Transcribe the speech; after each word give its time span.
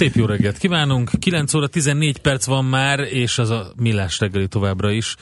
Szép 0.00 0.14
jó 0.14 0.24
reggelt 0.24 0.58
kívánunk! 0.58 1.10
9 1.18 1.54
óra 1.54 1.66
14 1.66 2.18
perc 2.18 2.44
van 2.44 2.64
már, 2.64 3.00
és 3.00 3.38
az 3.38 3.50
a 3.50 3.72
millás 3.76 4.18
reggeli 4.18 4.48
továbbra 4.48 4.90
is. 4.90 5.16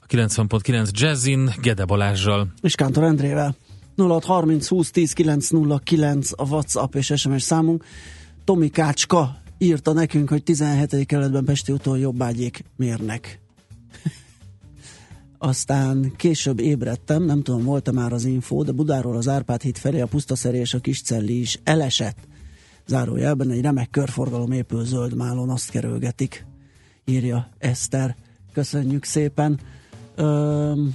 A 0.00 0.06
90.9 0.06 0.90
Jazzin, 0.90 1.50
Gede 1.60 1.84
Balázsjal. 1.84 2.46
És 2.62 2.74
Kántor 2.74 3.02
Endrével. 3.02 3.56
0630 3.96 4.68
20 4.68 4.90
10 4.90 5.12
909 5.12 6.30
a 6.36 6.44
WhatsApp 6.44 6.94
és 6.94 7.12
SMS 7.16 7.42
számunk. 7.42 7.84
Tomi 8.44 8.68
Kácska 8.68 9.36
írta 9.58 9.92
nekünk, 9.92 10.28
hogy 10.28 10.42
17. 10.42 11.06
kerületben 11.06 11.44
Pesti 11.44 11.72
úton 11.72 11.98
jobbágyék 11.98 12.64
mérnek. 12.76 13.40
Aztán 15.38 16.12
később 16.16 16.60
ébredtem, 16.60 17.22
nem 17.22 17.42
tudom, 17.42 17.64
volt-e 17.64 17.92
már 17.92 18.12
az 18.12 18.24
info, 18.24 18.62
de 18.62 18.72
Budáról 18.72 19.16
az 19.16 19.28
Árpád 19.28 19.62
híd 19.62 19.78
felé 19.78 20.00
a 20.00 20.06
pusztaszeré 20.06 20.58
és 20.58 20.74
a 20.74 20.78
Kiscelli 20.78 21.40
is 21.40 21.58
elesett 21.64 22.32
zárójelben 22.86 23.50
egy 23.50 23.60
remek 23.60 23.90
körforgalom 23.90 24.52
épül 24.52 24.84
Zöldmálon, 24.84 25.50
azt 25.50 25.70
kerülgetik, 25.70 26.46
írja 27.04 27.48
Eszter. 27.58 28.16
Köszönjük 28.52 29.04
szépen. 29.04 29.60
Öm, 30.16 30.94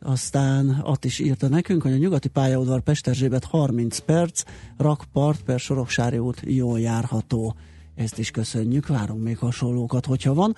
aztán 0.00 0.80
azt 0.84 1.04
is 1.04 1.18
írta 1.18 1.48
nekünk, 1.48 1.82
hogy 1.82 1.92
a 1.92 1.96
nyugati 1.96 2.28
pályaudvar 2.28 2.80
Pesterzsébet 2.80 3.44
30 3.44 3.98
perc, 3.98 4.42
rakpart 4.76 5.42
per 5.42 5.58
Soroksári 5.58 6.18
út 6.18 6.42
jól 6.44 6.80
járható. 6.80 7.54
Ezt 7.94 8.18
is 8.18 8.30
köszönjük, 8.30 8.86
várunk 8.86 9.22
még 9.22 9.38
hasonlókat, 9.38 10.06
hogyha 10.06 10.34
van. 10.34 10.56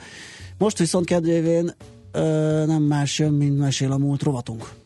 Most 0.58 0.78
viszont 0.78 1.06
kedvévén 1.06 1.74
ö, 2.12 2.64
nem 2.66 2.82
más 2.82 3.18
jön, 3.18 3.32
mint 3.32 3.58
mesél 3.58 3.92
a 3.92 3.98
múlt 3.98 4.22
rovatunk. 4.22 4.79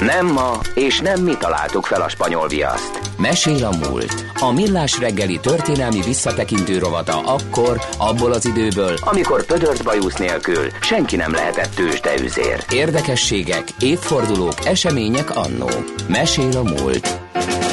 Nem 0.00 0.26
ma, 0.26 0.60
és 0.74 1.00
nem 1.00 1.22
mi 1.22 1.36
találtuk 1.38 1.84
fel 1.84 2.02
a 2.02 2.08
spanyol 2.08 2.48
viaszt. 2.48 3.00
Mesél 3.18 3.64
a 3.64 3.76
múlt. 3.76 4.24
A 4.40 4.52
millás 4.52 4.98
reggeli 4.98 5.38
történelmi 5.40 6.00
visszatekintő 6.02 6.78
rovata 6.78 7.18
akkor, 7.18 7.80
abból 7.98 8.32
az 8.32 8.44
időből, 8.46 8.94
amikor 9.00 9.46
pödört 9.46 9.84
bajusz 9.84 10.16
nélkül 10.16 10.66
senki 10.80 11.16
nem 11.16 11.32
lehetett 11.32 11.74
tőzsdeüzér. 11.74 12.64
Érdekességek, 12.72 13.64
évfordulók, 13.80 14.64
események 14.64 15.36
annó. 15.36 15.68
Mesél 16.08 16.56
a 16.56 16.62
múlt. 16.62 17.20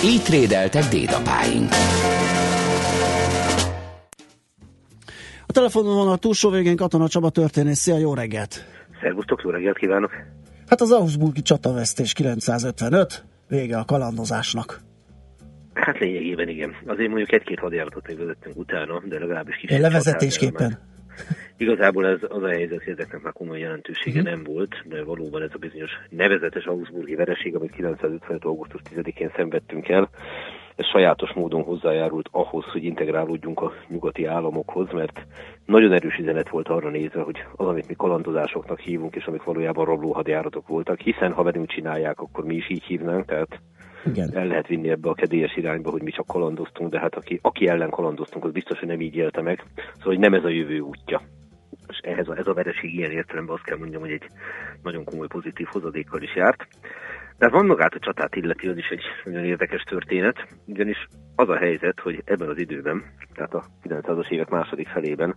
Így 0.04 0.24
trédeltek 0.24 0.84
dédapáink. 0.84 1.72
A 5.46 5.52
telefonon 5.52 5.96
van 5.96 6.08
a 6.08 6.16
túlsó 6.16 6.50
végén 6.50 6.76
Katona 6.76 7.08
Csaba 7.08 7.30
történész. 7.30 7.80
Szia, 7.80 7.98
jó 7.98 8.14
reggelt! 8.14 8.66
Szervusztok, 9.02 9.42
jó 9.44 9.50
reggelt 9.50 9.78
kívánok! 9.78 10.12
Hát 10.70 10.82
az 10.82 10.92
Augsburgi 10.92 11.42
csatavesztés 11.42 12.14
955, 12.14 13.24
vége 13.48 13.78
a 13.78 13.86
kalandozásnak. 13.86 14.80
Hát 15.74 16.00
lényegében 16.00 16.50
igen. 16.50 16.76
Azért 16.86 17.08
mondjuk 17.08 17.32
egy-két 17.32 17.60
hadjáratot 17.60 18.08
még 18.08 18.18
vezettünk 18.18 18.58
utána, 18.58 19.02
de 19.06 19.20
legalábbis 19.20 19.56
kis. 19.56 19.78
Levezetésképpen. 19.78 20.80
Igazából 21.58 22.08
ez 22.08 22.20
az 22.28 22.44
a 22.44 22.48
helyzet, 22.48 22.84
hogy 22.84 22.94
ezeknek 22.94 23.22
már 23.22 23.34
komoly 23.34 23.60
jelentősége 23.60 24.20
uh-huh. 24.20 24.36
nem 24.36 24.44
volt, 24.44 24.76
de 24.86 25.04
valóban 25.04 25.42
ez 25.42 25.50
a 25.54 25.58
bizonyos 25.58 25.92
nevezetes 26.10 26.66
Augsburgi 26.66 27.16
vereség, 27.16 27.56
amit 27.56 27.72
955. 27.72 28.44
augusztus 28.44 28.82
10-én 28.96 29.32
szenvedtünk 29.36 29.90
el, 29.90 30.10
ez 30.78 30.86
sajátos 30.86 31.34
módon 31.34 31.64
hozzájárult 31.64 32.30
ahhoz, 32.32 32.66
hogy 32.66 32.84
integrálódjunk 32.84 33.62
a 33.62 33.72
nyugati 33.88 34.26
államokhoz, 34.26 34.92
mert 34.92 35.26
nagyon 35.66 35.94
erős 35.94 36.18
üzenet 36.18 36.50
volt 36.50 36.68
arra 36.68 36.90
nézve, 36.90 37.22
hogy 37.22 37.44
az, 37.56 37.68
amit 37.68 37.88
mi 37.88 37.94
kalandozásoknak 37.94 38.80
hívunk, 38.80 39.16
és 39.16 39.26
amik 39.26 39.44
valójában 39.44 39.86
rablóhadjáratok 39.86 40.68
voltak, 40.68 41.00
hiszen 41.00 41.34
ha 41.34 41.44
velünk 41.44 41.68
csinálják, 41.68 42.20
akkor 42.20 42.46
mi 42.46 42.56
is 42.56 42.70
így 42.70 42.84
hívnánk, 42.84 43.26
tehát 43.26 43.60
igen. 44.06 44.30
el 44.34 44.48
lehet 44.48 44.68
vinni 44.68 44.90
ebbe 44.90 45.10
a 45.10 45.14
kedélyes 45.14 45.56
irányba, 45.56 45.92
hogy 45.92 46.02
mi 46.02 46.12
csak 46.12 46.28
kalandoztunk, 46.28 46.92
de 46.92 47.00
hát 47.00 47.16
aki, 47.16 47.40
aki 47.42 47.68
ellen 47.68 47.90
kalandoztunk, 47.90 48.46
az 48.46 48.52
biztos, 48.52 48.80
hogy 48.80 48.88
nem 48.88 49.02
így 49.02 49.16
élte 49.16 49.42
meg. 49.42 49.64
Szóval, 49.76 50.14
hogy 50.14 50.20
nem 50.20 50.34
ez 50.34 50.44
a 50.44 50.50
jövő 50.50 50.80
útja. 50.80 51.22
És 51.88 51.98
ehhez 51.98 52.28
a, 52.28 52.38
ez 52.38 52.48
a 52.48 52.54
vereség 52.54 52.94
ilyen 52.94 53.12
értelemben 53.12 53.56
azt 53.56 53.64
kell 53.64 53.78
mondjam, 53.78 54.02
hogy 54.02 54.12
egy 54.12 54.30
nagyon 54.84 55.04
komoly 55.04 55.28
pozitív 55.28 55.68
hozadékkal 55.72 56.22
is 56.22 56.36
járt. 56.36 56.68
De 57.38 57.50
van 57.50 57.66
magát 57.66 57.94
a 57.94 58.00
csatát 58.00 58.36
illeti, 58.36 58.68
az 58.68 58.78
is 58.78 58.90
egy 58.90 59.04
nagyon 59.24 59.44
érdekes 59.44 59.82
történet, 59.82 60.48
ugyanis 60.66 61.08
az 61.36 61.50
a 61.50 61.58
helyzet, 61.58 62.00
hogy 62.00 62.22
ebben 62.26 62.50
az 62.50 62.58
időben, 62.58 63.04
tehát 63.34 63.54
a 63.54 63.64
900-as 63.84 64.30
évek 64.30 64.50
második 64.50 64.88
felében 64.88 65.36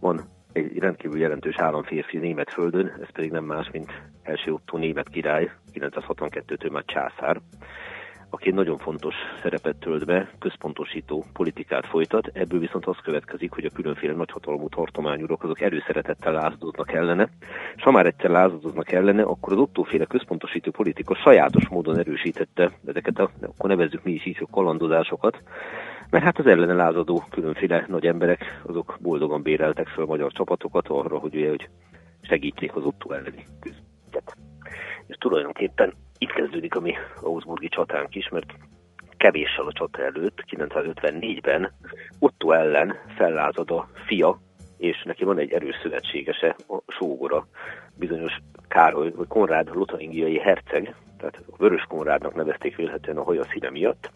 van 0.00 0.20
egy 0.52 0.78
rendkívül 0.78 1.20
jelentős 1.20 1.56
államférfi 1.58 2.18
német 2.18 2.52
földön, 2.52 2.92
ez 3.00 3.12
pedig 3.12 3.30
nem 3.30 3.44
más, 3.44 3.70
mint 3.72 3.92
első 4.22 4.52
Otto 4.52 4.76
német 4.78 5.08
király, 5.08 5.50
962-től 5.74 6.72
már 6.72 6.84
császár, 6.86 7.40
aki 8.30 8.48
egy 8.48 8.54
nagyon 8.54 8.78
fontos 8.78 9.14
szerepet 9.42 9.76
tölt 9.76 10.04
be, 10.04 10.30
központosító 10.38 11.24
politikát 11.32 11.86
folytat, 11.86 12.30
ebből 12.32 12.60
viszont 12.60 12.86
az 12.86 12.96
következik, 13.02 13.52
hogy 13.52 13.64
a 13.64 13.70
különféle 13.74 14.12
nagyhatalmú 14.12 14.68
tartományúrok 14.68 15.42
azok 15.42 15.60
erőszeretettel 15.60 16.32
lázadoznak 16.32 16.92
ellene, 16.92 17.28
és 17.76 17.82
ha 17.82 17.90
már 17.90 18.06
egyszer 18.06 18.30
lázadoznak 18.30 18.92
ellene, 18.92 19.22
akkor 19.22 19.52
az 19.52 19.58
ottóféle 19.58 20.04
központosító 20.04 20.70
politika 20.70 21.14
sajátos 21.14 21.68
módon 21.68 21.98
erősítette 21.98 22.70
ezeket 22.86 23.18
a, 23.18 23.30
akkor 23.40 23.70
nevezzük 23.70 24.04
mi 24.04 24.12
is 24.12 24.26
így 24.26 24.38
a 24.40 24.50
kalandozásokat, 24.50 25.42
mert 26.10 26.24
hát 26.24 26.38
az 26.38 26.46
ellene 26.46 26.74
lázadó 26.74 27.24
különféle 27.30 27.84
nagy 27.88 28.06
emberek, 28.06 28.62
azok 28.66 28.98
boldogan 29.00 29.42
béreltek 29.42 29.88
fel 29.88 30.04
magyar 30.04 30.32
csapatokat 30.32 30.88
arra, 30.88 31.18
hogy 31.18 31.34
ugye, 31.36 31.48
hogy 31.48 31.68
segítsék 32.22 32.76
az 32.76 32.84
ottó 32.84 33.12
elleni 33.12 33.44
küzdet. 33.60 34.45
És 35.06 35.16
tulajdonképpen 35.18 35.92
itt 36.18 36.32
kezdődik 36.32 36.74
a 36.74 36.80
mi 36.80 36.94
Augsburgi 37.22 37.68
csatánk 37.68 38.14
is, 38.14 38.28
mert 38.28 38.54
kevéssel 39.16 39.66
a 39.66 39.72
csata 39.72 40.02
előtt, 40.02 40.44
954-ben 40.50 41.72
Otto 42.18 42.50
ellen 42.50 42.94
fellázad 43.16 43.70
a 43.70 43.88
fia, 44.06 44.40
és 44.78 45.02
neki 45.04 45.24
van 45.24 45.38
egy 45.38 45.52
erős 45.52 45.76
szövetségese, 45.82 46.56
a 46.68 46.82
sógora, 46.86 47.46
bizonyos 47.98 48.32
Károly, 48.68 49.10
vagy 49.10 49.26
Konrád 49.26 49.74
lotaringiai 49.74 50.38
herceg, 50.38 50.94
tehát 51.18 51.42
a 51.50 51.56
Vörös 51.56 51.84
Konrádnak 51.88 52.34
nevezték 52.34 52.76
vélhetően 52.76 53.16
a 53.16 53.22
haja 53.22 53.44
színe 53.44 53.70
miatt, 53.70 54.10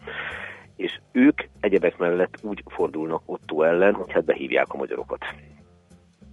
és 0.75 0.99
ők 1.11 1.41
egyebek 1.59 1.97
mellett 1.97 2.37
úgy 2.41 2.63
fordulnak 2.65 3.21
Otto 3.25 3.61
ellen, 3.61 3.93
hogy 3.93 4.11
hát 4.11 4.25
behívják 4.25 4.73
a 4.73 4.77
magyarokat. 4.77 5.25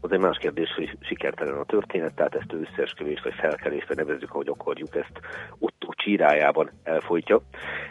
Az 0.01 0.13
egy 0.13 0.19
más 0.19 0.39
kérdés, 0.39 0.75
hogy 0.77 0.97
sikertelen 1.01 1.55
a 1.55 1.65
történet, 1.65 2.15
tehát 2.15 2.35
ezt 2.35 2.53
összeesküvést 2.53 3.25
vagy 3.25 3.35
felkelést, 3.35 3.95
nevezzük, 3.95 4.31
ahogy 4.31 4.49
akarjuk, 4.49 4.95
ezt 4.97 5.21
Otto 5.59 5.93
csírájában 5.93 6.71
elfolytja, 6.83 7.41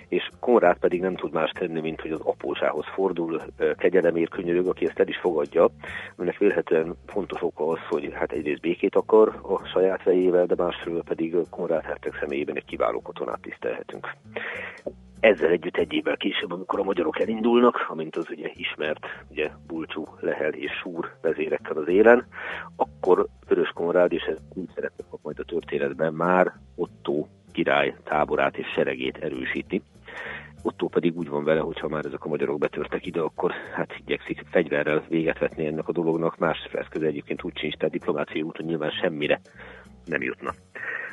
és 0.07 0.29
Konrád 0.39 0.77
pedig 0.77 1.01
nem 1.01 1.15
tud 1.15 1.31
más 1.31 1.51
tenni, 1.51 1.79
mint 1.79 2.01
hogy 2.01 2.11
az 2.11 2.19
apósához 2.19 2.85
fordul, 2.85 3.41
kegyelemért 3.77 4.29
könyörög, 4.29 4.67
aki 4.67 4.85
ezt 4.85 4.99
el 4.99 5.07
is 5.07 5.17
fogadja, 5.17 5.69
aminek 6.15 6.37
vélhetően 6.37 6.95
fontos 7.05 7.41
oka 7.41 7.67
az, 7.67 7.79
hogy 7.89 8.13
hát 8.13 8.31
egyrészt 8.31 8.61
békét 8.61 8.95
akar 8.95 9.39
a 9.41 9.65
saját 9.65 10.03
vejével, 10.03 10.45
de 10.45 10.55
másfelől 10.57 11.03
pedig 11.03 11.35
Konrád 11.49 11.83
herceg 11.83 12.17
személyében 12.19 12.55
egy 12.55 12.65
kiváló 12.65 13.01
katonát 13.01 13.41
tisztelhetünk. 13.41 14.15
Ezzel 15.19 15.49
együtt 15.49 15.77
egy 15.77 15.93
évvel 15.93 16.17
később, 16.17 16.51
amikor 16.51 16.79
a 16.79 16.83
magyarok 16.83 17.19
elindulnak, 17.19 17.85
amint 17.87 18.15
az 18.15 18.29
ugye 18.29 18.51
ismert, 18.53 19.05
ugye 19.29 19.49
Bulcsú, 19.67 20.07
Lehel 20.19 20.53
és 20.53 20.71
Súr 20.71 21.11
vezérekkel 21.21 21.77
az 21.77 21.87
élen, 21.87 22.27
akkor 22.75 23.27
Vörös 23.47 23.69
Konrád, 23.73 24.11
és 24.13 24.23
ez 24.23 24.37
úgy 24.53 24.69
szeretne 24.75 25.03
kap 25.09 25.19
majd 25.23 25.39
a 25.39 25.43
történetben 25.43 26.13
már 26.13 26.53
Otto 26.75 27.25
király 27.51 27.95
táborát 28.03 28.57
és 28.57 28.67
seregét 28.67 29.17
erősíti. 29.17 29.81
Otto 30.61 30.87
pedig 30.87 31.17
úgy 31.17 31.29
van 31.29 31.43
vele, 31.43 31.59
hogy 31.59 31.79
ha 31.79 31.87
már 31.87 32.05
ezek 32.05 32.25
a 32.25 32.29
magyarok 32.29 32.59
betörtek 32.59 33.05
ide, 33.05 33.19
akkor 33.19 33.51
hát 33.73 33.95
igyekszik 33.97 34.43
fegyverrel 34.51 35.03
véget 35.09 35.39
vetni 35.39 35.65
ennek 35.65 35.87
a 35.87 35.91
dolognak. 35.91 36.37
Más 36.37 36.67
eszköz 36.71 37.01
egyébként 37.01 37.43
úgy 37.43 37.57
sincs, 37.57 37.75
tehát 37.75 37.93
diplomáciai 37.93 38.41
úton 38.41 38.65
nyilván 38.65 38.91
semmire 38.91 39.39
nem 40.05 40.21
jutna. 40.21 40.53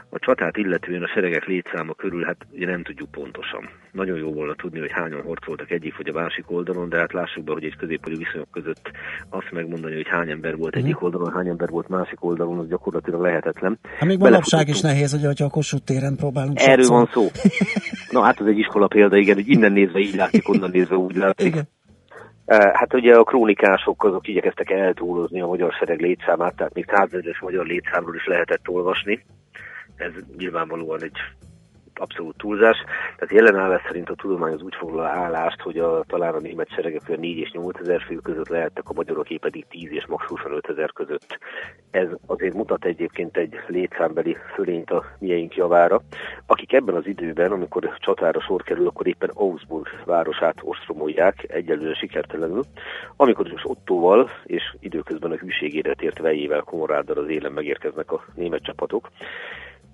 A 0.09 0.19
csatát 0.19 0.57
illetően 0.57 1.03
a 1.03 1.09
seregek 1.09 1.45
létszáma 1.45 1.95
körül, 1.95 2.25
hát 2.25 2.47
ugye 2.53 2.67
nem 2.67 2.83
tudjuk 2.83 3.11
pontosan. 3.11 3.84
Nagyon 3.95 4.19
jó 4.19 4.33
volna 4.33 4.55
tudni, 4.55 4.79
hogy 4.79 4.93
hányan 4.93 5.23
harcoltak 5.23 5.71
egyik 5.71 5.97
vagy 5.97 6.09
a 6.09 6.13
másik 6.13 6.51
oldalon, 6.51 6.89
de 6.89 6.99
hát 6.99 7.13
lássuk 7.13 7.45
be, 7.45 7.53
hogy 7.53 7.65
egy 7.65 7.77
középkori 7.77 8.17
viszonyok 8.17 8.51
között 8.53 8.91
azt 9.29 9.51
megmondani, 9.51 9.95
hogy 9.95 10.09
hány 10.09 10.31
ember 10.31 10.57
volt 10.57 10.77
egyik 10.77 10.95
mhm. 10.95 11.05
oldalon, 11.05 11.33
hány 11.33 11.49
ember 11.49 11.69
volt 11.69 11.89
másik 11.89 12.25
oldalon, 12.25 12.59
az 12.59 12.69
gyakorlatilag 12.69 13.21
lehetetlen. 13.21 13.79
Hát 13.99 14.09
még 14.09 14.19
manapság 14.19 14.69
is 14.69 14.81
nehéz, 14.81 15.11
hogy 15.11 15.25
hogyha 15.25 15.45
a 15.45 15.49
Kossuth 15.51 15.85
téren 15.85 16.17
próbálunk. 16.17 16.61
Erről 16.61 16.87
van 16.87 17.09
szó. 17.13 17.27
Na 18.11 18.23
hát 18.23 18.41
az 18.41 18.47
egy 18.47 18.59
iskola 18.59 18.87
példa, 18.87 19.17
igen, 19.17 19.35
hogy 19.35 19.49
innen 19.49 19.73
nézve 19.73 19.99
így 19.99 20.15
látszik, 20.15 20.49
onnan 20.49 20.71
nézve 20.71 20.97
úgy 20.97 21.17
látszik. 21.17 21.47
Igen. 21.47 21.69
Hát 22.73 22.95
ugye 22.95 23.15
a 23.15 23.25
krónikások 23.25 24.05
azok 24.05 24.29
igyekeztek 24.29 24.71
eltúlozni 24.71 25.41
a 25.41 25.47
magyar 25.47 25.73
sereg 25.73 26.01
létszámát, 26.01 26.57
tehát 26.57 26.75
még 26.75 26.87
százezres 26.91 27.41
magyar 27.41 27.67
létszámról 27.67 28.15
is 28.15 28.27
lehetett 28.27 28.69
olvasni. 28.69 29.25
Ez 29.97 30.13
nyilvánvalóan 30.37 31.03
egy 31.03 31.19
abszolút 31.99 32.37
túlzás. 32.37 32.77
Tehát 33.17 33.35
jelen 33.35 33.57
állás 33.57 33.83
szerint 33.87 34.11
a 34.11 34.15
tudomány 34.15 34.53
az 34.53 34.63
úgy 34.63 34.75
foglal 34.75 35.07
állást, 35.07 35.61
hogy 35.61 35.79
a, 35.79 36.05
talán 36.07 36.35
a 36.35 36.39
német 36.39 36.69
seregek 36.69 37.17
4 37.17 37.37
és 37.37 37.51
8 37.51 37.81
ezer 37.81 38.03
fő 38.03 38.15
között 38.15 38.49
lehettek, 38.49 38.89
a 38.89 38.93
magyaroké 38.95 39.37
pedig 39.37 39.67
10 39.69 39.91
és 39.91 40.07
max 40.07 40.27
25 40.27 40.69
ezer 40.69 40.93
között. 40.93 41.39
Ez 41.91 42.09
azért 42.27 42.55
mutat 42.55 42.85
egyébként 42.85 43.37
egy 43.37 43.61
létszámbeli 43.67 44.37
fölényt 44.55 44.91
a 44.91 45.05
mieink 45.19 45.57
javára, 45.57 46.01
akik 46.47 46.73
ebben 46.73 46.95
az 46.95 47.07
időben, 47.07 47.53
amikor 47.53 47.97
csatára 47.99 48.41
sor 48.41 48.63
kerül, 48.63 48.87
akkor 48.87 49.07
éppen 49.07 49.31
Augsburg 49.35 49.87
városát 50.05 50.57
ostromolják, 50.63 51.45
egyelőre 51.49 51.95
sikertelenül, 51.95 52.63
amikor 53.17 53.53
is 53.53 53.65
Ottóval 53.65 54.31
és 54.45 54.77
időközben 54.81 55.31
a 55.31 55.37
hűségére 55.37 55.95
tért 55.95 56.19
vejével 56.19 56.61
Konráddal 56.61 57.19
az 57.19 57.29
élen 57.29 57.53
megérkeznek 57.53 58.13
a 58.13 58.25
német 58.35 58.63
csapatok. 58.63 59.11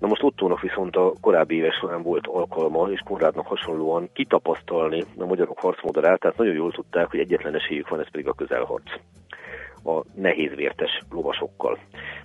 Na 0.01 0.07
most 0.07 0.23
Ottónak 0.23 0.61
viszont 0.61 0.95
a 0.95 1.13
korábbi 1.21 1.55
éves 1.55 1.75
során 1.75 2.01
volt 2.03 2.27
alkalma, 2.27 2.89
és 2.91 3.01
Konrádnak 3.05 3.47
hasonlóan 3.47 4.09
kitapasztalni 4.13 5.03
a 5.17 5.25
magyarok 5.25 5.59
harcmodorát, 5.59 6.19
tehát 6.19 6.37
nagyon 6.37 6.53
jól 6.53 6.71
tudták, 6.71 7.09
hogy 7.09 7.19
egyetlen 7.19 7.55
esélyük 7.55 7.89
van, 7.89 7.99
ez 7.99 8.11
pedig 8.11 8.27
a 8.27 8.33
közelharc 8.33 8.91
a 9.83 10.03
nehézvértes 10.15 11.01
lovasokkal. 11.11 11.77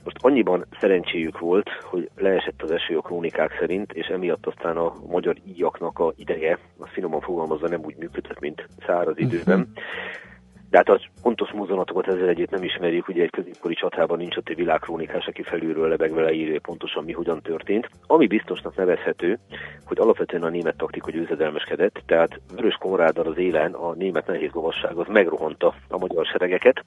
Most 0.04 0.16
annyiban 0.20 0.66
szerencséjük 0.80 1.38
volt, 1.38 1.70
hogy 1.82 2.10
leesett 2.16 2.62
az 2.62 2.70
eső 2.70 2.96
a 2.96 3.00
krónikák 3.00 3.56
szerint, 3.58 3.92
és 3.92 4.06
emiatt 4.06 4.46
aztán 4.46 4.76
a 4.76 4.92
magyar 5.08 5.36
íjaknak 5.44 5.98
a 5.98 6.12
ideje, 6.16 6.58
a 6.78 6.86
finoman 6.86 7.20
fogalmazva 7.20 7.68
nem 7.68 7.84
úgy 7.84 7.96
működött, 7.96 8.40
mint 8.40 8.68
száraz 8.86 9.18
időben. 9.18 9.58
Uh-huh. 9.58 9.74
De 10.70 10.76
hát 10.76 10.88
a 10.88 11.00
pontos 11.22 11.50
mozanatokat 11.50 12.08
ezzel 12.08 12.28
együtt 12.28 12.50
nem 12.50 12.62
ismerjük, 12.62 13.08
ugye 13.08 13.22
egy 13.22 13.30
középkori 13.30 13.74
csatában 13.74 14.18
nincs 14.18 14.36
ott 14.36 14.48
egy 14.48 14.56
világkrónikás, 14.56 15.26
aki 15.26 15.42
felülről 15.42 15.88
lebegve 15.88 16.22
leírja 16.22 16.60
pontosan 16.60 17.04
mi 17.04 17.12
hogyan 17.12 17.42
történt. 17.42 17.88
Ami 18.06 18.26
biztosnak 18.26 18.76
nevezhető, 18.76 19.38
hogy 19.84 19.98
alapvetően 19.98 20.42
a 20.42 20.48
német 20.48 20.76
taktika 20.76 21.10
győzedelmeskedett, 21.10 22.02
tehát 22.06 22.40
Vörös 22.54 22.74
Konráddal 22.74 23.26
az 23.26 23.38
élen 23.38 23.72
a 23.72 23.92
német 23.92 24.26
nehéz 24.26 24.50
lovasság 24.52 24.96
az 24.96 25.06
megrohanta 25.08 25.74
a 25.88 25.98
magyar 25.98 26.26
seregeket, 26.26 26.84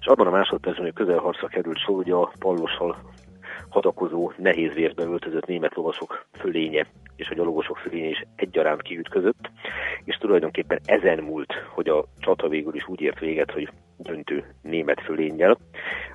és 0.00 0.06
abban 0.06 0.26
a 0.26 0.30
másodpercben, 0.30 0.84
hogy 0.84 0.94
közelharcra 0.94 1.46
került 1.46 1.78
sor, 1.78 1.96
ugye 1.96 2.14
a 2.14 2.32
pallossal 2.38 2.96
hadakozó, 3.70 4.32
nehéz 4.36 4.72
vérbe 4.72 5.02
öltözött 5.02 5.46
német 5.46 5.74
lovasok 5.74 6.26
fölénye 6.32 6.86
és 7.16 7.28
a 7.28 7.34
gyalogosok 7.34 7.76
fölénye 7.76 8.08
is 8.08 8.24
egyaránt 8.36 8.82
kiütközött, 8.82 9.50
és 10.04 10.16
tulajdonképpen 10.16 10.80
ezen 10.84 11.18
múlt, 11.18 11.52
hogy 11.74 11.88
a 11.88 12.04
csata 12.18 12.48
végül 12.48 12.74
is 12.74 12.88
úgy 12.88 13.00
ért 13.00 13.18
véget, 13.18 13.50
hogy 13.50 13.70
döntő 13.96 14.44
német 14.62 15.00
fölénnyel. 15.00 15.58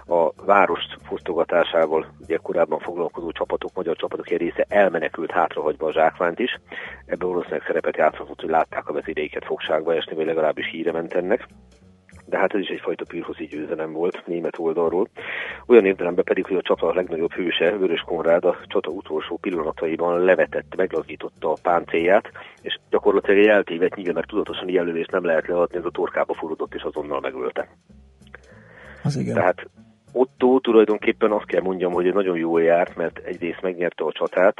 A 0.05 0.31
várost 0.45 0.97
fosztogatásával 1.03 2.15
ugye 2.21 2.37
korábban 2.37 2.79
foglalkozó 2.79 3.31
csapatok, 3.31 3.71
magyar 3.73 3.95
csapatok 3.95 4.29
egy 4.29 4.37
része 4.37 4.65
elmenekült 4.69 5.31
hátrahagyva 5.31 5.87
a 5.87 5.91
zsákmányt 5.91 6.39
is. 6.39 6.59
Ebben 7.05 7.27
valószínűleg 7.27 7.63
szerepet 7.67 7.97
játszhatott, 7.97 8.41
hogy 8.41 8.49
látták 8.49 8.89
a 8.89 8.93
vezéreiket 8.93 9.45
fogságba 9.45 9.95
esni, 9.95 10.15
vagy 10.15 10.25
legalábbis 10.25 10.69
híre 10.69 10.91
ment 10.91 11.13
ennek 11.13 11.47
de 12.25 12.37
hát 12.37 12.53
ez 12.53 12.59
is 12.59 12.67
egyfajta 12.67 13.05
pírhoszi 13.07 13.45
győzelem 13.45 13.91
volt 13.91 14.23
német 14.25 14.59
oldalról. 14.59 15.07
Olyan 15.65 15.85
értelemben 15.85 16.23
pedig, 16.23 16.45
hogy 16.45 16.55
a 16.55 16.61
csata 16.61 16.93
legnagyobb 16.93 17.33
hőse, 17.33 17.77
Vörös 17.77 18.01
Konrád 18.01 18.45
a 18.45 18.57
csata 18.67 18.89
utolsó 18.89 19.37
pillanataiban 19.37 20.23
levetett, 20.23 20.75
meglazította 20.75 21.51
a 21.51 21.57
páncélját, 21.61 22.31
és 22.61 22.79
gyakorlatilag 22.89 23.39
egy 23.39 23.47
eltévedt 23.47 23.95
nyilván, 23.95 24.13
mert 24.13 24.27
tudatosan 24.27 24.69
jelölést 24.69 25.11
nem 25.11 25.25
lehet 25.25 25.47
leadni, 25.47 25.77
ez 25.77 25.85
a 25.85 25.89
torkába 25.89 26.33
forrodott 26.33 26.73
és 26.73 26.81
azonnal 26.81 27.19
megölte. 27.19 27.67
Az 29.03 29.15
igen. 29.15 29.33
Tehát 29.33 29.69
Otto 30.11 30.59
tulajdonképpen 30.59 31.31
azt 31.31 31.45
kell 31.45 31.61
mondjam, 31.61 31.93
hogy 31.93 32.13
nagyon 32.13 32.37
jól 32.37 32.61
járt, 32.61 32.95
mert 32.95 33.17
egyrészt 33.17 33.61
megnyerte 33.61 34.03
a 34.03 34.11
csatát, 34.11 34.57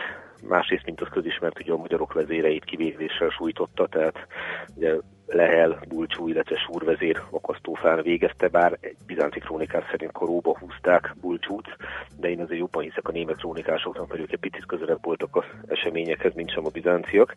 másrészt, 0.47 0.85
mint 0.85 1.01
az 1.01 1.07
közismert, 1.11 1.57
hogy 1.57 1.69
a 1.69 1.77
magyarok 1.77 2.13
vezéreit 2.13 2.63
kivégzéssel 2.63 3.29
sújtotta, 3.29 3.87
tehát 3.87 4.27
ugye 4.75 4.95
Lehel, 5.27 5.79
Bulcsú, 5.87 6.27
illetve 6.27 6.55
Súrvezér 6.55 7.21
akasztófán 7.29 8.01
végezte, 8.01 8.47
bár 8.47 8.77
egy 8.81 8.95
bizánci 9.05 9.39
krónikás 9.39 9.83
szerint 9.89 10.11
koróba 10.11 10.57
húzták 10.57 11.15
Bulcsút, 11.21 11.77
de 12.19 12.29
én 12.29 12.41
azért 12.41 12.59
jobban 12.59 12.83
hiszek 12.83 13.07
a 13.07 13.11
német 13.11 13.37
krónikásoknak, 13.37 14.07
mert 14.07 14.21
ők 14.21 14.31
egy 14.31 14.39
picit 14.39 14.65
közelebb 14.65 15.03
voltak 15.03 15.35
az 15.35 15.43
eseményekhez, 15.67 16.33
mint 16.33 16.51
sem 16.51 16.65
a 16.65 16.69
bizánciak. 16.69 17.35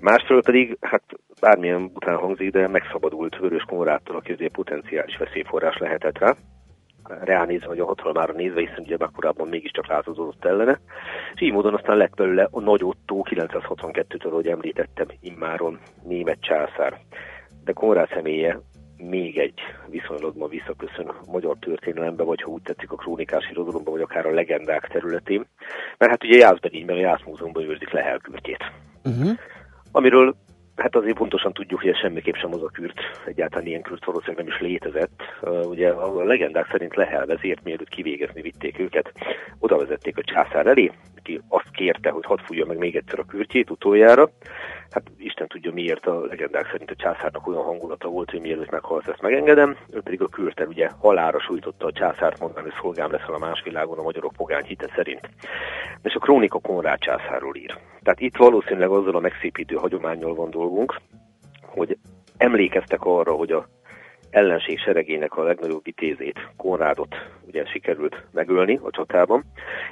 Másfelől 0.00 0.42
pedig, 0.42 0.76
hát 0.80 1.02
bármilyen 1.40 1.90
után 1.94 2.16
hangzik, 2.16 2.50
de 2.50 2.68
megszabadult 2.68 3.36
Vörös 3.36 3.62
Konrádtól, 3.62 4.16
aki 4.16 4.32
azért 4.32 4.52
potenciális 4.52 5.16
veszélyforrás 5.16 5.78
lehetett 5.78 6.18
rá 6.18 6.34
ránézve, 7.08 7.66
vagy 7.66 7.78
a 7.78 7.86
hatalmára 7.86 8.32
nézve, 8.32 8.60
hiszen 8.60 8.78
ugye 8.78 8.96
már 8.98 9.10
korábban 9.14 9.48
mégiscsak 9.48 9.86
lázadott 9.86 10.44
ellene. 10.44 10.80
És 11.34 11.40
így 11.40 11.52
módon 11.52 11.74
aztán 11.74 11.96
lett 11.96 12.14
belőle 12.14 12.48
a 12.50 12.60
Nagy 12.60 12.84
Otto 12.84 13.22
962-től, 13.30 14.30
ahogy 14.30 14.46
említettem, 14.46 15.06
immáron 15.20 15.78
német 16.02 16.40
császár. 16.40 17.00
De 17.64 17.72
Konrád 17.72 18.08
személye 18.14 18.60
még 18.96 19.38
egy 19.38 19.60
viszonylag 19.88 20.36
ma 20.36 20.46
visszaköszön 20.46 21.08
a 21.08 21.30
magyar 21.30 21.56
történelembe, 21.60 22.22
vagy 22.22 22.42
ha 22.42 22.50
úgy 22.50 22.62
tetszik 22.62 22.92
a 22.92 22.96
krónikás 22.96 23.50
irodalomba, 23.50 23.90
vagy 23.90 24.00
akár 24.00 24.26
a 24.26 24.34
legendák 24.34 24.88
területén. 24.88 25.46
Mert 25.98 26.10
hát 26.10 26.24
ugye 26.24 26.36
Jászberényben, 26.36 26.96
a 26.96 27.00
Jászmúzeumban 27.00 27.62
őrzik 27.62 27.90
le 27.90 28.04
elkürtjét. 28.04 28.72
Uh-huh. 29.04 29.30
Amiről 29.92 30.34
Hát 30.80 30.96
azért 30.96 31.16
pontosan 31.16 31.52
tudjuk, 31.52 31.80
hogy 31.80 31.96
semmiképp 31.96 32.34
sem 32.34 32.54
az 32.54 32.62
a 32.62 32.70
kürt, 32.72 33.00
egyáltalán 33.26 33.66
ilyen 33.66 33.82
kürt 33.82 34.04
valószínűleg 34.04 34.44
nem 34.44 34.54
is 34.54 34.60
létezett. 34.60 35.22
Ugye 35.64 35.90
a 35.90 36.24
legendák 36.24 36.68
szerint 36.70 36.94
Lehel 36.94 37.26
vezért, 37.26 37.64
mielőtt 37.64 37.88
kivégezni 37.88 38.40
vitték 38.40 38.78
őket, 38.78 39.12
oda 39.58 39.76
vezették 39.76 40.18
a 40.18 40.22
császár 40.22 40.66
elé, 40.66 40.92
ki 41.22 41.40
azt 41.48 41.70
kérte, 41.70 42.10
hogy 42.10 42.24
hadd 42.24 42.38
fújja 42.38 42.66
meg 42.66 42.78
még 42.78 42.96
egyszer 42.96 43.18
a 43.18 43.24
kürtjét 43.24 43.70
utoljára. 43.70 44.30
Hát 44.90 45.10
Isten 45.18 45.48
tudja 45.48 45.72
miért 45.72 46.06
a 46.06 46.20
legendák 46.20 46.68
szerint 46.70 46.90
a 46.90 46.94
császárnak 46.94 47.46
olyan 47.46 47.62
hangulata 47.62 48.08
volt, 48.08 48.30
hogy 48.30 48.40
mielőtt 48.40 48.70
meghalsz, 48.70 49.06
ezt 49.06 49.20
megengedem. 49.20 49.76
Ő 49.90 50.00
pedig 50.00 50.22
a 50.22 50.28
kürten 50.28 50.68
ugye 50.68 50.88
halára 50.98 51.40
sújtotta 51.40 51.86
a 51.86 51.92
császárt, 51.92 52.40
mondani, 52.40 52.62
hogy 52.62 52.78
szolgám 52.80 53.10
leszel 53.10 53.34
a 53.34 53.38
más 53.38 53.62
világon 53.62 53.98
a 53.98 54.02
magyarok 54.02 54.32
pogány 54.32 54.64
hite 54.64 54.90
szerint. 54.94 55.28
És 56.02 56.14
a 56.14 56.18
krónika 56.18 56.58
Konrád 56.58 56.98
császárról 56.98 57.56
ír. 57.56 57.78
Tehát 58.02 58.20
itt 58.20 58.36
valószínűleg 58.36 58.90
azzal 58.90 59.16
a 59.16 59.20
megszépítő 59.20 59.74
hagyományjal 59.74 60.34
van 60.34 60.50
dolgunk, 60.50 61.00
hogy 61.62 61.96
emlékeztek 62.36 63.04
arra, 63.04 63.32
hogy 63.32 63.50
a 63.50 63.66
ellenség 64.30 64.78
seregének 64.78 65.36
a 65.36 65.42
legnagyobb 65.42 65.84
vitézét, 65.84 66.48
Konrádot 66.56 67.14
ugye 67.46 67.64
sikerült 67.66 68.22
megölni 68.32 68.78
a 68.82 68.90
csatában, 68.90 69.44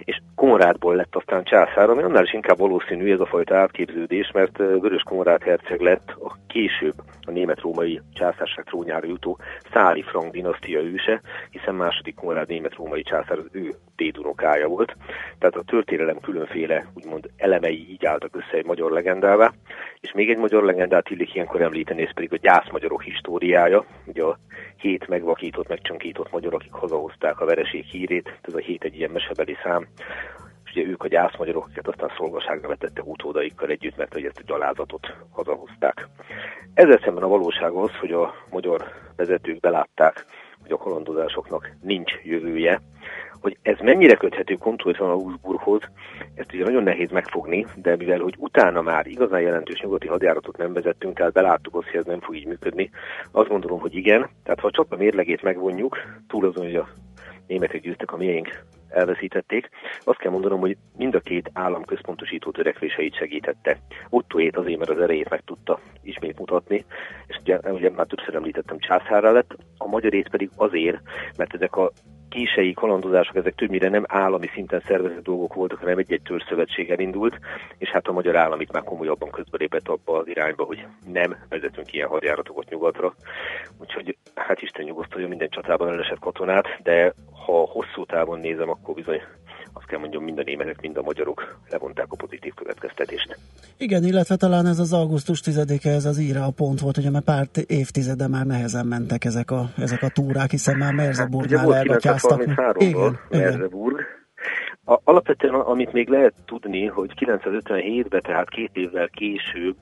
és 0.05 0.21
Konrádból 0.35 0.95
lett 0.95 1.17
aztán 1.17 1.45
császár, 1.45 1.91
ami 1.91 2.03
annál 2.03 2.25
is 2.25 2.33
inkább 2.33 2.59
valószínű 2.59 3.13
ez 3.13 3.21
a 3.21 3.27
fajta 3.27 3.57
átképződés, 3.57 4.31
mert 4.35 4.57
Vörös 4.57 5.03
Konrád 5.03 5.43
herceg 5.43 5.81
lett 5.81 6.11
a 6.21 6.37
később 6.47 6.95
a 7.27 7.31
német-római 7.31 8.01
császárság 8.13 8.65
trónjára 8.65 9.07
jutó 9.07 9.39
Száli 9.73 10.03
Frank 10.03 10.33
dinasztia 10.33 10.81
őse, 10.81 11.21
hiszen 11.51 11.75
második 11.75 12.15
Konrád 12.15 12.49
német-római 12.49 13.03
császár 13.03 13.39
az 13.39 13.49
ő 13.53 13.75
dédunokája 13.97 14.69
volt. 14.69 14.97
Tehát 15.39 15.57
a 15.57 15.63
történelem 15.63 16.21
különféle 16.21 16.87
úgymond 16.95 17.31
elemei 17.37 17.87
így 17.91 18.07
álltak 18.07 18.37
össze 18.37 18.57
egy 18.57 18.65
magyar 18.65 18.91
legendává, 18.91 19.53
és 20.01 20.13
még 20.13 20.31
egy 20.31 20.39
magyar 20.39 20.63
legendát 20.63 21.11
illik 21.11 21.35
ilyenkor 21.35 21.61
említeni, 21.61 22.03
ez 22.03 22.15
pedig 22.15 22.33
a 22.33 22.37
gyászmagyarok 22.37 23.03
históriája, 23.03 23.85
ugye 24.07 24.25
a 24.29 24.39
hét 24.77 25.09
megvakított, 25.09 25.69
megcsonkított 25.69 26.31
magyar, 26.31 26.55
akik 26.55 26.73
hazahozták 26.73 27.41
a 27.41 27.45
vereség 27.45 27.85
hírét, 27.85 28.39
ez 28.41 28.55
a 28.55 28.59
hét 28.59 28.85
egy 28.85 28.97
ilyen 28.97 29.11
mesebeli 29.11 29.57
szám, 29.63 29.87
és 30.65 30.71
ugye 30.71 30.87
ők 30.87 31.03
a 31.03 31.09
gyászmagyarok, 31.09 31.65
akiket 31.65 31.89
aztán 31.89 32.11
szolgaságra 32.17 32.69
vetette 32.69 33.03
utódaikkal 33.03 33.69
együtt, 33.69 33.97
mert 33.97 34.13
hogy 34.13 34.25
ezt 34.25 34.39
a 34.39 34.47
gyalázatot 34.47 35.15
hazahozták. 35.31 36.09
Ezzel 36.75 37.01
szemben 37.05 37.23
a 37.23 37.29
valóság 37.29 37.73
az, 37.73 37.91
hogy 38.01 38.13
a 38.13 38.35
magyar 38.51 38.85
vezetők 39.17 39.61
belátták, 39.61 40.25
hogy 40.63 40.73
a 40.73 40.77
kalandozásoknak 40.77 41.71
nincs 41.83 42.13
jövője, 42.23 42.81
hogy 43.41 43.59
ez 43.63 43.77
mennyire 43.81 44.15
köthető 44.15 44.55
konkrétan 44.55 45.09
a 45.09 45.13
Augsburghoz, 45.13 45.81
ezt 46.35 46.53
ugye 46.55 46.65
nagyon 46.65 46.83
nehéz 46.83 47.11
megfogni, 47.11 47.67
de 47.77 47.97
mivel, 47.97 48.19
hogy 48.19 48.35
utána 48.39 48.83
már 48.83 49.07
igazán 49.07 49.41
jelentős 49.41 49.81
nyugati 49.81 50.07
hadjáratot 50.07 50.57
nem 50.57 50.73
vezettünk, 50.73 51.17
tehát 51.17 51.33
beláttuk 51.33 51.75
azt, 51.75 51.89
hogy 51.89 52.01
ez 52.01 52.07
nem 52.07 52.21
fog 52.21 52.37
így 52.37 52.47
működni, 52.47 52.91
azt 53.31 53.49
gondolom, 53.49 53.81
hogy 53.81 53.95
igen. 53.95 54.29
Tehát 54.43 54.61
ha 54.61 54.67
a 54.67 54.71
csata 54.71 54.97
mérlegét 54.97 55.43
megvonjuk, 55.43 55.99
túl 56.29 56.47
azon, 56.47 56.65
hogy 56.65 56.77
a 56.77 56.89
németek 57.47 57.81
győztek, 57.81 58.13
a 58.13 58.17
miénk 58.17 58.65
elveszítették. 58.89 59.69
Azt 60.05 60.19
kell 60.19 60.31
mondanom, 60.31 60.61
hogy 60.61 60.77
mind 60.97 61.15
a 61.15 61.21
két 61.21 61.51
állam 61.53 61.85
központosító 61.85 62.51
törekvéseit 62.51 63.17
segítette. 63.17 63.79
Ottoét 64.09 64.57
azért, 64.57 64.79
mert 64.79 64.91
az 64.91 65.01
erejét 65.01 65.29
meg 65.29 65.43
tudta 65.45 65.81
ismét 66.03 66.39
mutatni, 66.39 66.85
és 67.27 67.37
ugye, 67.41 67.59
ugye 67.71 67.91
már 67.91 68.07
többször 68.07 68.35
említettem, 68.35 68.79
császárra 68.79 69.31
lett, 69.31 69.57
a 69.77 69.87
magyarét 69.87 70.29
pedig 70.29 70.51
azért, 70.57 70.99
mert 71.37 71.55
ezek 71.55 71.77
a 71.77 71.93
kései 72.29 72.73
kalandozások, 72.73 73.37
ezek 73.37 73.55
többnyire 73.55 73.89
nem 73.89 74.05
állami 74.09 74.47
szinten 74.47 74.83
szervezett 74.87 75.23
dolgok 75.23 75.55
voltak, 75.55 75.79
hanem 75.79 75.99
egy-egy 75.99 76.23
törzszövetség 76.23 76.91
elindult, 76.91 77.39
és 77.79 77.89
hát 77.89 78.07
a 78.07 78.13
magyar 78.13 78.37
állam 78.37 78.61
itt 78.61 78.73
már 78.73 78.83
komolyabban 78.83 79.31
közbelépett 79.31 79.89
abba 79.89 80.19
az 80.19 80.29
irányba, 80.29 80.65
hogy 80.65 80.87
nem 81.13 81.37
vezetünk 81.49 81.93
ilyen 81.93 82.09
hadjáratokat 82.09 82.69
nyugatra. 82.69 83.15
Úgyhogy 83.81 84.17
hát 84.35 84.63
Isten 84.63 84.85
nyugosztalja 84.85 85.29
minden 85.29 85.49
csatában 85.49 85.89
elesett 85.89 86.19
katonát, 86.19 86.67
de 86.83 87.15
ha 87.47 87.53
hosszú 87.53 88.05
távon 88.05 88.39
nézem, 88.39 88.71
akkor 88.71 88.95
bizony 88.95 89.23
azt 89.79 89.87
kell 89.87 89.99
mondjam, 89.99 90.25
mind 90.25 90.39
a 90.39 90.43
németek, 90.43 90.81
mind 90.81 90.97
a 90.97 91.03
magyarok 91.03 91.59
levonták 91.71 92.07
a 92.09 92.17
pozitív 92.17 92.55
következtetést. 92.55 93.39
Igen, 93.77 94.05
illetve 94.05 94.37
talán 94.37 94.67
ez 94.67 94.79
az 94.79 94.93
augusztus 94.93 95.41
10-e, 95.45 95.89
ez 95.89 96.05
az 96.05 96.19
íra 96.19 96.45
a 96.45 96.51
pont 96.51 96.81
volt, 96.81 96.97
hogy 96.97 97.11
mert 97.11 97.25
pár 97.25 97.47
évtizede 97.67 98.29
már 98.29 98.47
nehezen 98.47 98.87
mentek 98.87 99.25
ezek 99.25 99.51
a, 99.51 99.65
ezek 99.77 100.03
a 100.03 100.09
túrák, 100.09 100.51
hiszen 100.51 100.77
már 100.77 100.93
Merzeburgnál 100.93 101.71
hát, 101.71 101.75
elgatyáztak. 101.75 102.43
Igen, 102.79 103.19
Merzeburg. 103.31 104.01
A, 104.85 105.01
alapvetően, 105.05 105.55
amit 105.55 105.93
még 105.93 106.09
lehet 106.09 106.35
tudni, 106.45 106.87
hogy 106.87 107.13
957-ben, 107.21 108.21
tehát 108.21 108.49
két 108.49 108.71
évvel 108.73 109.09
később 109.09 109.79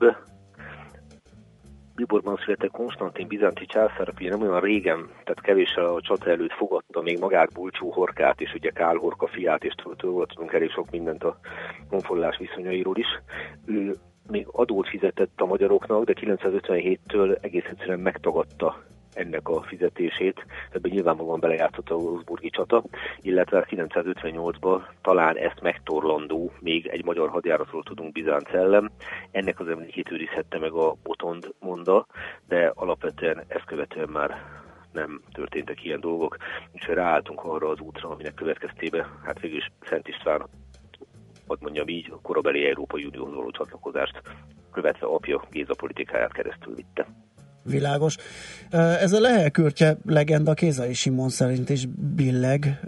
Biborban 1.96 2.36
született 2.44 2.70
Konstantin 2.70 3.26
bizánci 3.26 3.66
császár, 3.66 4.08
aki 4.08 4.28
nem 4.28 4.42
olyan 4.42 4.60
régen, 4.60 5.10
tehát 5.24 5.40
kevés 5.40 5.74
a 5.74 6.00
csata 6.00 6.30
előtt 6.30 6.52
fogadta 6.52 7.02
még 7.02 7.18
magát 7.18 7.52
Bulcsú 7.52 7.90
Horkát, 7.90 8.40
és 8.40 8.54
ugye 8.54 8.70
Kál 8.70 8.96
Horka 8.96 9.26
fiát, 9.26 9.64
és 9.64 9.74
tőle 9.74 10.26
tudunk 10.26 10.52
elég 10.52 10.70
sok 10.70 10.90
mindent 10.90 11.24
a 11.24 11.38
honfoglalás 11.90 12.36
viszonyairól 12.38 12.96
is. 12.96 13.06
Ő 13.66 13.94
még 14.30 14.46
adót 14.50 14.88
fizetett 14.88 15.40
a 15.40 15.46
magyaroknak, 15.46 16.04
de 16.04 16.12
957-től 16.20 17.38
egész 17.40 17.66
egyszerűen 17.70 18.00
megtagadta 18.00 18.84
ennek 19.16 19.48
a 19.48 19.62
fizetését, 19.62 20.46
ebben 20.70 20.90
nyilvánvalóan 20.90 21.40
belejátszott 21.40 21.90
a 21.90 21.94
Augsburgi 21.94 22.50
csata, 22.50 22.84
illetve 23.20 23.66
958-ban 23.70 24.82
talán 25.00 25.36
ezt 25.36 25.60
megtorlandó, 25.60 26.52
még 26.60 26.86
egy 26.86 27.04
magyar 27.04 27.28
hadjáratról 27.28 27.82
tudunk 27.82 28.12
Bizánc 28.12 28.52
ellen. 28.52 28.90
Ennek 29.30 29.60
az 29.60 29.68
emlékét 29.68 30.10
őrizhette 30.10 30.58
meg 30.58 30.72
a 30.72 30.96
Botond 31.02 31.54
monda, 31.58 32.06
de 32.48 32.72
alapvetően 32.74 33.44
ezt 33.48 33.64
követően 33.64 34.08
már 34.08 34.42
nem 34.92 35.22
történtek 35.32 35.84
ilyen 35.84 36.00
dolgok, 36.00 36.36
és 36.72 36.86
ráálltunk 36.86 37.44
arra 37.44 37.68
az 37.68 37.80
útra, 37.80 38.08
aminek 38.08 38.34
következtében, 38.34 39.06
hát 39.24 39.40
végül 39.40 39.56
is 39.56 39.72
Szent 39.80 40.08
István, 40.08 40.46
ott 41.46 41.60
mondjam 41.60 41.88
így, 41.88 42.10
a 42.10 42.20
korabeli 42.22 42.66
Európai 42.68 43.04
Unióhoz 43.04 43.34
való 43.34 43.50
csatlakozást 43.50 44.22
követve 44.72 45.06
apja 45.06 45.44
Géza 45.50 45.74
politikáját 45.74 46.32
keresztül 46.32 46.74
vitte. 46.74 47.06
Világos. 47.66 48.16
Ez 49.00 49.12
a 49.12 49.20
lehelkürtje 49.20 49.96
legenda 50.06 50.54
Kézai 50.54 50.94
Simon 50.94 51.28
szerint 51.28 51.70
is 51.70 51.86
billeg. 52.14 52.80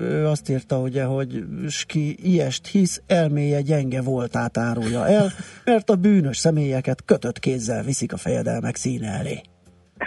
Ő 0.00 0.26
azt 0.26 0.48
írta 0.48 0.78
ugye, 0.78 1.04
hogy 1.04 1.44
ki 1.86 2.16
ilyest 2.22 2.66
hisz, 2.66 3.02
elméje 3.06 3.60
gyenge 3.60 4.02
voltát 4.02 4.58
árulja 4.58 5.08
el, 5.08 5.32
mert 5.64 5.90
a 5.90 5.96
bűnös 5.96 6.38
személyeket 6.38 7.04
kötött 7.04 7.38
kézzel 7.38 7.82
viszik 7.82 8.12
a 8.12 8.16
fejedelmek 8.16 8.76
színe 8.76 9.08
elé. 9.08 9.42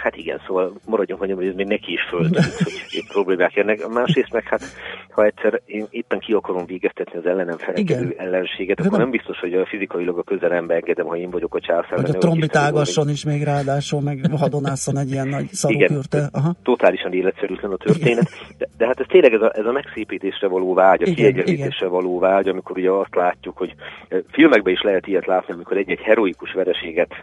Hát 0.02 0.16
igen, 0.16 0.40
szóval 0.46 0.72
maradjunk 0.86 1.22
annyi, 1.22 1.32
hogy 1.32 1.46
ez 1.46 1.54
még 1.54 1.66
neki 1.66 1.92
is 1.92 2.00
földtűnt, 2.08 2.54
hogy 2.64 3.06
problémák 3.08 3.52
jönnek. 3.54 3.88
Másrészt 3.88 4.32
meg 4.32 4.44
hát, 4.44 4.62
ha 5.10 5.24
egyszer 5.24 5.60
én 5.64 5.86
éppen 5.90 6.18
ki 6.18 6.32
akarom 6.32 6.66
végeztetni 6.66 7.18
az 7.18 7.26
ellenem 7.26 7.58
felkelő 7.58 8.14
ellenséget, 8.18 8.80
akkor 8.80 8.98
nem 8.98 9.10
biztos, 9.10 9.38
hogy 9.38 9.54
a 9.54 9.66
fizikailag 9.66 10.18
a 10.18 10.22
közelembe 10.22 10.74
engedem, 10.74 11.06
ha 11.06 11.16
én 11.16 11.30
vagyok 11.30 11.54
a 11.54 11.60
császár. 11.60 12.00
Hogy 12.00 12.10
a 12.10 12.18
trombitágasson 12.18 13.08
is 13.08 13.24
még 13.24 13.42
ráadásul, 13.42 14.00
meg 14.00 14.20
hadonászon 14.36 14.98
egy 14.98 15.10
ilyen 15.10 15.28
nagy 15.28 15.46
szarukürte. 15.52 16.28
Aha. 16.32 16.54
Totálisan 16.62 17.12
életszerűtlen 17.12 17.70
a 17.70 17.76
történet. 17.76 18.28
De, 18.58 18.66
de, 18.76 18.86
hát 18.86 19.00
ez 19.00 19.06
tényleg 19.08 19.32
ez 19.32 19.40
a, 19.40 19.52
ez 19.54 19.66
a 19.66 19.72
megszépítésre 19.72 20.48
való 20.48 20.74
vágy, 20.74 21.02
a 21.02 21.14
kiegyenlítésre 21.14 21.86
való 21.86 22.18
vágy, 22.18 22.48
amikor 22.48 22.78
ugye 22.78 22.90
azt 22.90 23.14
látjuk, 23.14 23.56
hogy 23.56 23.74
eh, 24.08 24.18
filmekben 24.30 24.72
is 24.72 24.82
lehet 24.82 25.06
ilyet 25.06 25.26
látni, 25.26 25.52
amikor 25.52 25.76
egy-egy 25.76 26.00
heroikus 26.00 26.52
vereséget 26.52 27.14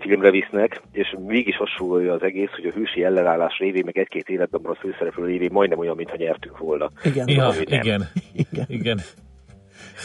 filmre 0.00 0.30
visznek, 0.30 0.80
és 0.92 1.16
mégis 1.26 1.56
hasonló 1.56 2.12
az 2.12 2.22
egész, 2.22 2.50
hogy 2.50 2.66
a 2.66 2.72
hősi 2.72 3.04
ellenállás 3.04 3.58
révén, 3.58 3.82
meg 3.84 3.98
egy-két 3.98 4.28
életben 4.28 4.64
a 4.64 4.74
főszereplő 4.74 5.26
révén 5.26 5.50
majdnem 5.52 5.78
olyan, 5.78 5.96
mintha 5.96 6.16
nyertünk 6.16 6.58
volna. 6.58 6.90
Igen, 7.04 7.28
ja, 7.28 7.52
igen, 7.60 8.02
igen, 8.32 8.64
igen. 8.68 8.98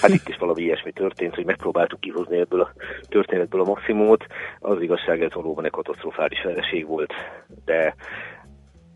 Hát 0.02 0.12
itt 0.12 0.30
is 0.30 0.38
valami 0.38 0.62
ilyesmi 0.62 0.92
történt, 0.92 1.36
hogy 1.36 1.46
megpróbáltuk 1.46 2.00
kihozni 2.00 2.38
ebből 2.38 2.62
a 2.62 2.74
történetből 3.08 3.62
a 3.62 3.66
maximumot. 3.66 4.26
Az 4.60 4.82
igazság, 4.82 5.22
ez 5.22 5.34
valóban 5.34 5.66
egy 5.66 5.72
katasztrofális 5.72 6.42
vereség 6.44 6.88
volt, 6.88 7.14
de 7.66 7.96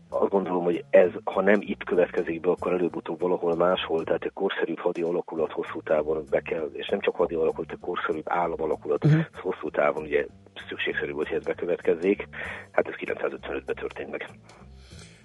azt 0.08 0.30
gondolom, 0.30 0.64
hogy 0.64 0.84
ez, 0.90 1.10
ha 1.24 1.42
nem 1.42 1.58
itt 1.60 1.84
következik 1.84 2.40
be, 2.40 2.50
akkor 2.50 2.72
előbb-utóbb 2.72 3.20
valahol 3.20 3.56
máshol, 3.56 4.04
tehát 4.04 4.24
egy 4.24 4.32
korszerűbb 4.32 4.78
hadi 4.78 5.02
alakulat 5.02 5.52
hosszú 5.52 5.82
távon 5.82 6.24
be 6.30 6.40
kell, 6.40 6.70
és 6.72 6.88
nem 6.88 7.00
csak 7.00 7.16
hadi 7.16 7.34
alakulat, 7.34 7.72
egy 7.72 7.78
korszerűbb 7.80 8.26
állam 8.28 8.62
alakulat 8.62 9.04
uh-huh. 9.04 9.24
hosszú 9.34 9.70
távon 9.70 10.02
ugye 10.02 10.26
szükségszerű 10.68 11.12
volt, 11.12 11.28
hogy 11.28 11.36
ez 11.36 11.44
bekövetkezzék. 11.44 12.28
Hát 12.70 12.88
ez 12.88 12.94
955-ben 12.96 13.74
történt 13.74 14.10
meg. 14.10 14.28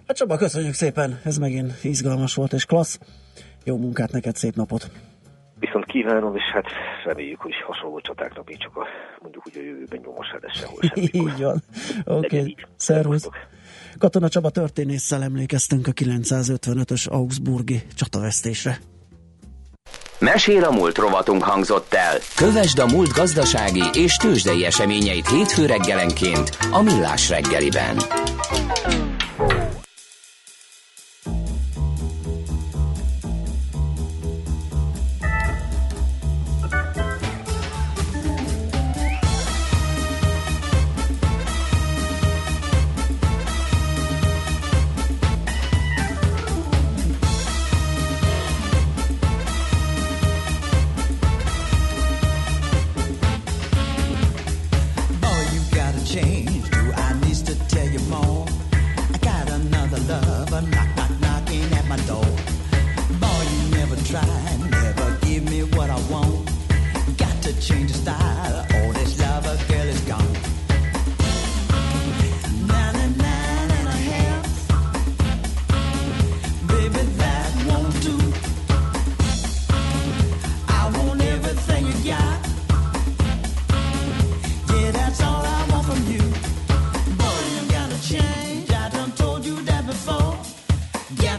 Hát 0.07 0.17
Csaba, 0.17 0.37
köszönjük 0.37 0.73
szépen, 0.73 1.19
ez 1.23 1.37
megint 1.37 1.83
izgalmas 1.83 2.35
volt 2.35 2.53
és 2.53 2.65
klassz. 2.65 2.99
Jó 3.65 3.77
munkát 3.77 4.11
neked, 4.11 4.35
szép 4.35 4.55
napot! 4.55 4.91
Viszont 5.59 5.85
kívánom, 5.85 6.35
és 6.35 6.43
hát 6.53 6.65
reméljük, 7.03 7.39
hogy 7.39 7.53
hasonló 7.65 7.99
csatáknak 7.99 8.47
még 8.47 8.57
csak 8.57 8.77
a, 8.77 8.87
mondjuk 9.21 9.47
úgy 9.47 9.57
a 9.57 9.61
jövőben 9.61 9.99
nyomos 10.03 10.27
lesz 10.41 10.57
sehol 10.57 10.79
így 11.23 11.41
van. 11.41 11.61
Oké, 12.05 12.39
okay. 12.39 12.55
szervusz. 12.75 13.29
Katona 13.97 14.29
Csaba 14.29 14.49
történésszel 14.49 15.23
emlékeztünk 15.23 15.87
a 15.87 15.91
955-ös 15.91 17.09
Augsburgi 17.09 17.83
csatavesztésre. 17.95 18.79
Mesél 20.19 20.63
a 20.63 20.71
múlt 20.71 20.97
rovatunk 20.97 21.43
hangzott 21.43 21.93
el. 21.93 22.17
Kövesd 22.35 22.79
a 22.79 22.85
múlt 22.85 23.11
gazdasági 23.11 23.83
és 23.93 24.15
tőzsdei 24.15 24.65
eseményeit 24.65 25.29
hétfő 25.29 25.65
reggelenként 25.65 26.57
a 26.71 26.81
Millás 26.81 27.29
reggeliben. 27.29 27.97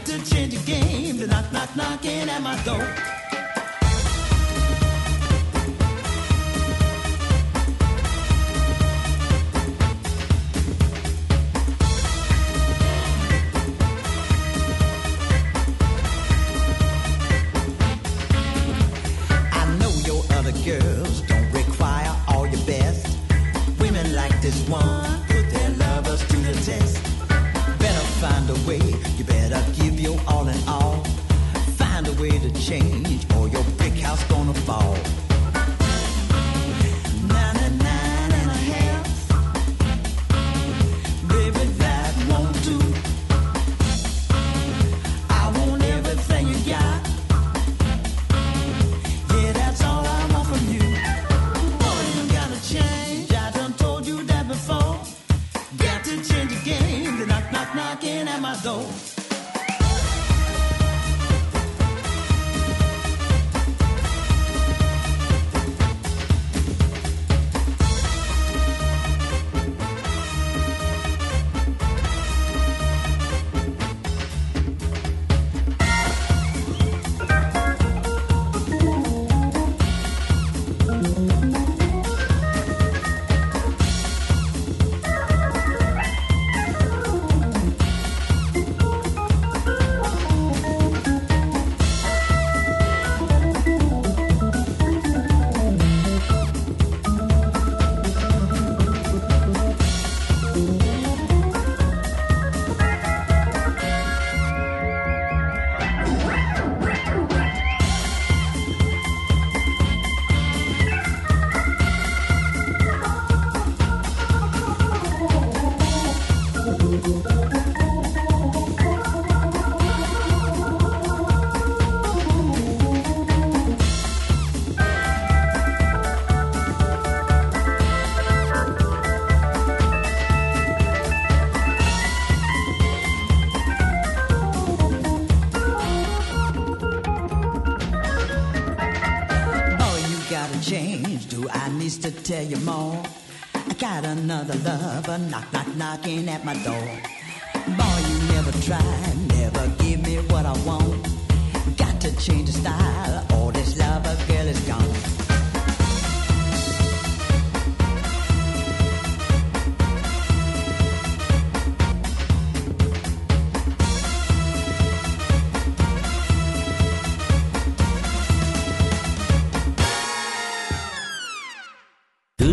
to 0.05 0.23
change 0.23 0.53
the 0.53 0.71
game. 0.71 1.17
the 1.17 1.25
knock, 1.25 1.51
knock, 1.51 1.75
knocking 1.75 2.29
at 2.29 2.41
my 2.41 2.55
door. 2.63 3.24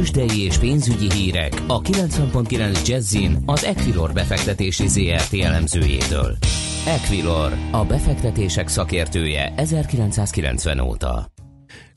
Tőzsdei 0.03 0.45
és 0.45 0.59
pénzügyi 0.59 1.11
hírek 1.13 1.53
a 1.67 1.81
90.9 1.81 2.89
Jazzin 2.89 3.37
az 3.47 3.65
Equilor 3.65 4.13
befektetési 4.13 4.87
ZRT 4.87 5.35
elemzőjétől. 5.43 6.31
Equilor, 6.87 7.51
a 7.73 7.85
befektetések 7.85 8.69
szakértője 8.69 9.53
1990 9.57 10.81
óta. 10.81 11.27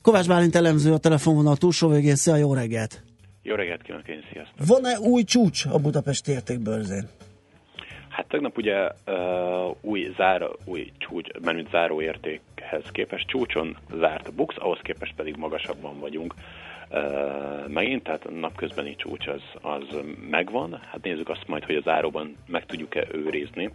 Kovács 0.02 0.28
Bálint 0.28 0.54
elemző 0.54 0.92
a 0.92 0.98
telefonvonal 0.98 1.56
túlsó 1.56 1.88
végén. 1.88 2.14
Szia, 2.14 2.36
jó 2.36 2.54
reggelt! 2.54 3.02
Jó 3.42 3.54
reggelt 3.54 3.82
kívánok 3.82 4.08
én, 4.08 4.22
sziasztok! 4.32 4.66
Van-e 4.66 4.98
új 4.98 5.22
csúcs 5.22 5.64
a 5.64 5.78
Budapesti 5.78 6.30
értékbőrzén? 6.32 7.08
Hát 8.08 8.28
tegnap 8.28 8.56
ugye 8.56 8.88
uh, 9.06 9.76
új, 9.80 10.12
zár, 10.16 10.48
új 10.64 10.92
csúcs, 10.98 11.28
menüt 11.44 11.70
záró 11.70 12.02
értékhez 12.02 12.84
képest 12.92 13.26
csúcson 13.26 13.76
zárt 13.98 14.28
a 14.28 14.32
Bux, 14.32 14.54
ahhoz 14.58 14.78
képest 14.82 15.14
pedig 15.14 15.36
magasabban 15.36 16.00
vagyunk 16.00 16.34
megint, 17.66 18.02
tehát 18.02 18.30
napközbeni 18.40 18.96
csúcs 18.96 19.26
az, 19.26 19.42
az 19.60 20.00
megvan. 20.30 20.80
Hát 20.90 21.02
nézzük 21.02 21.28
azt 21.28 21.46
majd, 21.48 21.64
hogy 21.64 21.74
az 21.74 21.88
áróban 21.88 22.36
meg 22.46 22.66
tudjuk-e 22.66 23.06
őrizni. 23.12 23.70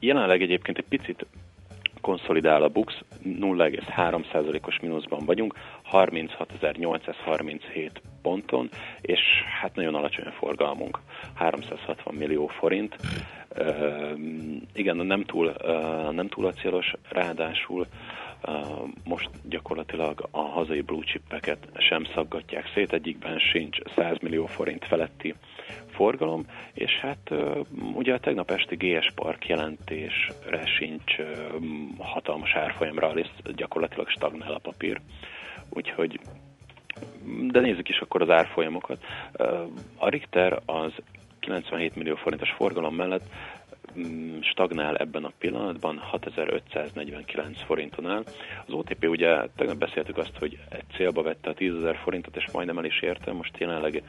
Jelenleg 0.00 0.42
egyébként 0.42 0.78
egy 0.78 0.88
picit 0.88 1.26
konszolidál 2.00 2.62
a 2.62 2.68
BUX, 2.68 2.94
0,3%-os 3.24 4.80
mínuszban 4.80 5.24
vagyunk, 5.24 5.54
36.837 5.92 7.90
ponton, 8.22 8.68
és 9.00 9.20
hát 9.60 9.74
nagyon 9.74 9.94
alacsony 9.94 10.26
a 10.26 10.30
forgalmunk, 10.30 10.98
360 11.34 12.14
millió 12.14 12.46
forint. 12.46 12.96
Uh, 13.58 14.18
igen, 14.72 14.96
nem 14.96 15.24
túl, 15.24 15.46
uh, 15.64 16.12
nem 16.12 16.28
túl 16.28 16.46
acélos, 16.46 16.92
ráadásul 17.08 17.86
most 19.04 19.30
gyakorlatilag 19.42 20.28
a 20.30 20.40
hazai 20.40 20.80
blue 20.80 21.04
chipeket 21.04 21.68
sem 21.76 22.04
szaggatják 22.14 22.70
szét, 22.74 22.92
egyikben 22.92 23.38
sincs 23.38 23.78
100 23.96 24.18
millió 24.20 24.46
forint 24.46 24.84
feletti 24.84 25.34
forgalom, 25.86 26.46
és 26.72 26.92
hát 27.00 27.30
ugye 27.94 28.14
a 28.14 28.20
tegnap 28.20 28.50
esti 28.50 28.76
GS 28.76 29.12
Park 29.14 29.46
jelentésre 29.46 30.66
sincs 30.78 31.16
hatalmas 31.98 32.54
árfolyamra, 32.54 33.08
és 33.10 33.28
gyakorlatilag 33.54 34.08
stagnál 34.08 34.52
a 34.52 34.58
papír. 34.58 35.00
Úgyhogy 35.68 36.20
de 37.48 37.60
nézzük 37.60 37.88
is 37.88 37.98
akkor 37.98 38.22
az 38.22 38.30
árfolyamokat. 38.30 39.04
A 39.96 40.08
Richter 40.08 40.60
az 40.66 40.92
97 41.40 41.96
millió 41.96 42.14
forintos 42.14 42.50
forgalom 42.50 42.94
mellett 42.94 43.24
stagnál 44.40 44.96
ebben 44.96 45.24
a 45.24 45.32
pillanatban 45.38 45.98
6549 45.98 47.62
forinton 47.62 48.06
áll. 48.06 48.22
Az 48.66 48.72
OTP 48.72 49.08
ugye 49.08 49.48
tegnap 49.56 49.76
beszéltük 49.76 50.18
azt, 50.18 50.38
hogy 50.38 50.58
egy 50.68 50.84
célba 50.94 51.22
vette 51.22 51.50
a 51.50 51.54
10.000 51.54 51.96
forintot, 52.02 52.36
és 52.36 52.44
majdnem 52.52 52.78
el 52.78 52.84
is 52.84 53.00
érte, 53.00 53.32
most 53.32 53.58
jelenleg 53.58 54.02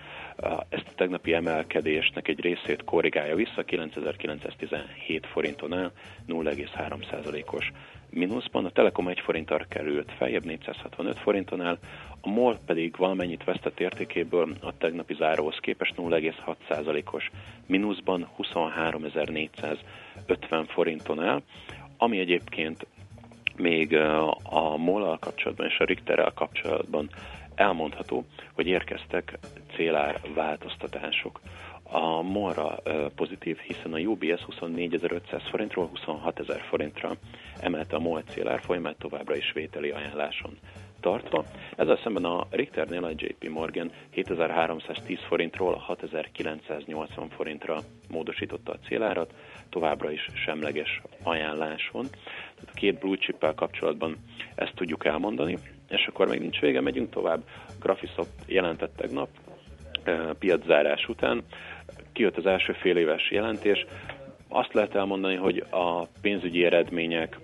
ezt 0.69 0.87
a 0.87 0.95
tegnapi 0.95 1.33
emelkedésnek 1.33 2.27
egy 2.27 2.39
részét 2.39 2.83
korrigálja 2.83 3.35
vissza, 3.35 3.63
9917 3.63 5.27
forinton 5.27 5.73
áll, 5.73 5.91
0,3%-os 6.27 7.71
mínuszban. 8.09 8.65
A 8.65 8.69
Telekom 8.69 9.07
1 9.07 9.19
forinttal 9.19 9.65
került 9.69 10.11
feljebb, 10.17 10.45
465 10.45 11.19
forinton 11.19 11.61
áll, 11.61 11.77
a 12.21 12.29
MOL 12.29 12.59
pedig 12.65 12.97
valamennyit 12.97 13.43
vesztett 13.43 13.79
értékéből 13.79 14.55
a 14.61 14.77
tegnapi 14.77 15.13
záróhoz 15.13 15.57
képest 15.59 15.93
0,6%-os 15.97 17.31
mínuszban 17.65 18.27
23.450 18.37 20.65
forinton 20.67 21.19
áll, 21.19 21.41
ami 21.97 22.19
egyébként 22.19 22.85
még 23.55 23.95
a 24.43 24.77
MOL-al 24.77 25.19
kapcsolatban 25.19 25.67
és 25.67 25.77
a 25.77 25.83
Richterrel 25.83 26.33
kapcsolatban 26.33 27.09
elmondható, 27.55 28.25
hogy 28.53 28.67
érkeztek 28.67 29.39
célár 29.75 30.21
változtatások. 30.33 31.41
A 31.83 32.21
MOL-ra 32.21 32.75
pozitív, 33.15 33.57
hiszen 33.57 33.93
a 33.93 33.97
UBS 33.97 34.45
24.500 34.59 35.41
forintról 35.49 35.89
26.000 36.05 36.59
forintra 36.69 37.11
emelte 37.59 37.95
a 37.95 37.99
MOL 37.99 38.21
célár 38.21 38.61
folyamát 38.61 38.97
továbbra 38.97 39.35
is 39.35 39.51
vételi 39.51 39.89
ajánláson 39.89 40.57
tartva. 41.01 41.45
Ezzel 41.75 41.99
szemben 42.03 42.25
a 42.25 42.47
Richternél 42.49 43.03
a 43.03 43.09
JP 43.09 43.49
Morgan 43.49 43.91
7310 44.09 45.19
forintról 45.27 45.75
6980 45.75 47.29
forintra 47.29 47.79
módosította 48.09 48.71
a 48.71 48.85
célárat, 48.87 49.33
továbbra 49.69 50.11
is 50.11 50.25
semleges 50.33 51.01
ajánláson. 51.23 52.05
Tehát 52.55 52.69
a 52.73 52.77
két 52.77 52.99
blue 52.99 53.17
chip 53.17 53.55
kapcsolatban 53.55 54.17
ezt 54.55 54.75
tudjuk 54.75 55.05
elmondani, 55.05 55.57
és 55.89 56.07
akkor 56.07 56.27
még 56.27 56.39
nincs 56.39 56.59
vége, 56.59 56.81
megyünk 56.81 57.09
tovább. 57.09 57.43
Graphisoft 57.79 58.31
jelentett 58.45 58.95
tegnap 58.95 59.29
piaczárás 60.39 61.09
után, 61.09 61.43
kijött 62.13 62.37
az 62.37 62.45
első 62.45 62.73
fél 62.73 62.97
éves 62.97 63.31
jelentés, 63.31 63.85
azt 64.47 64.73
lehet 64.73 64.95
elmondani, 64.95 65.35
hogy 65.35 65.63
a 65.69 66.05
pénzügyi 66.21 66.65
eredmények, 66.65 67.39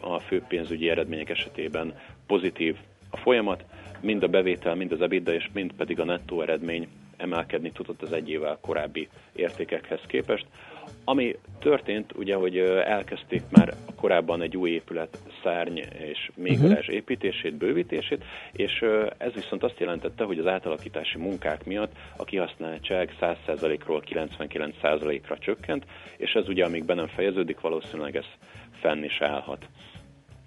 a 0.00 0.18
fő 0.18 0.42
pénzügyi 0.48 0.90
eredmények 0.90 1.28
esetében 1.28 1.98
pozitív 2.26 2.76
a 3.10 3.16
folyamat, 3.16 3.64
mind 4.00 4.22
a 4.22 4.28
bevétel, 4.28 4.74
mind 4.74 4.92
az 4.92 5.00
EBITDA, 5.00 5.32
és 5.32 5.48
mind 5.52 5.72
pedig 5.72 6.00
a 6.00 6.04
nettó 6.04 6.40
eredmény 6.40 6.88
emelkedni 7.16 7.72
tudott 7.72 8.02
az 8.02 8.12
egy 8.12 8.30
évvel 8.30 8.58
korábbi 8.60 9.08
értékekhez 9.32 10.00
képest. 10.06 10.46
Ami 11.04 11.36
történt, 11.58 12.12
ugye, 12.16 12.34
hogy 12.34 12.58
elkezdték 12.58 13.42
már 13.50 13.74
korábban 13.96 14.42
egy 14.42 14.56
új 14.56 14.70
épület 14.70 15.18
szárny 15.42 15.78
és 15.98 16.30
még 16.34 16.58
uh-huh. 16.58 16.88
építését, 16.88 17.54
bővítését, 17.54 18.24
és 18.52 18.84
ez 19.16 19.32
viszont 19.32 19.62
azt 19.62 19.80
jelentette, 19.80 20.24
hogy 20.24 20.38
az 20.38 20.46
átalakítási 20.46 21.18
munkák 21.18 21.64
miatt 21.64 21.92
a 22.16 22.24
kihasználtság 22.24 23.14
100%-ról 23.20 24.02
99%-ra 24.10 25.38
csökkent, 25.38 25.84
és 26.16 26.32
ez 26.32 26.48
ugye, 26.48 26.64
amíg 26.64 26.84
be 26.84 26.94
nem 26.94 27.06
fejeződik, 27.06 27.60
valószínűleg 27.60 28.16
ez 28.16 28.26
fenn 28.80 29.02
is 29.02 29.20
állhat. 29.20 29.66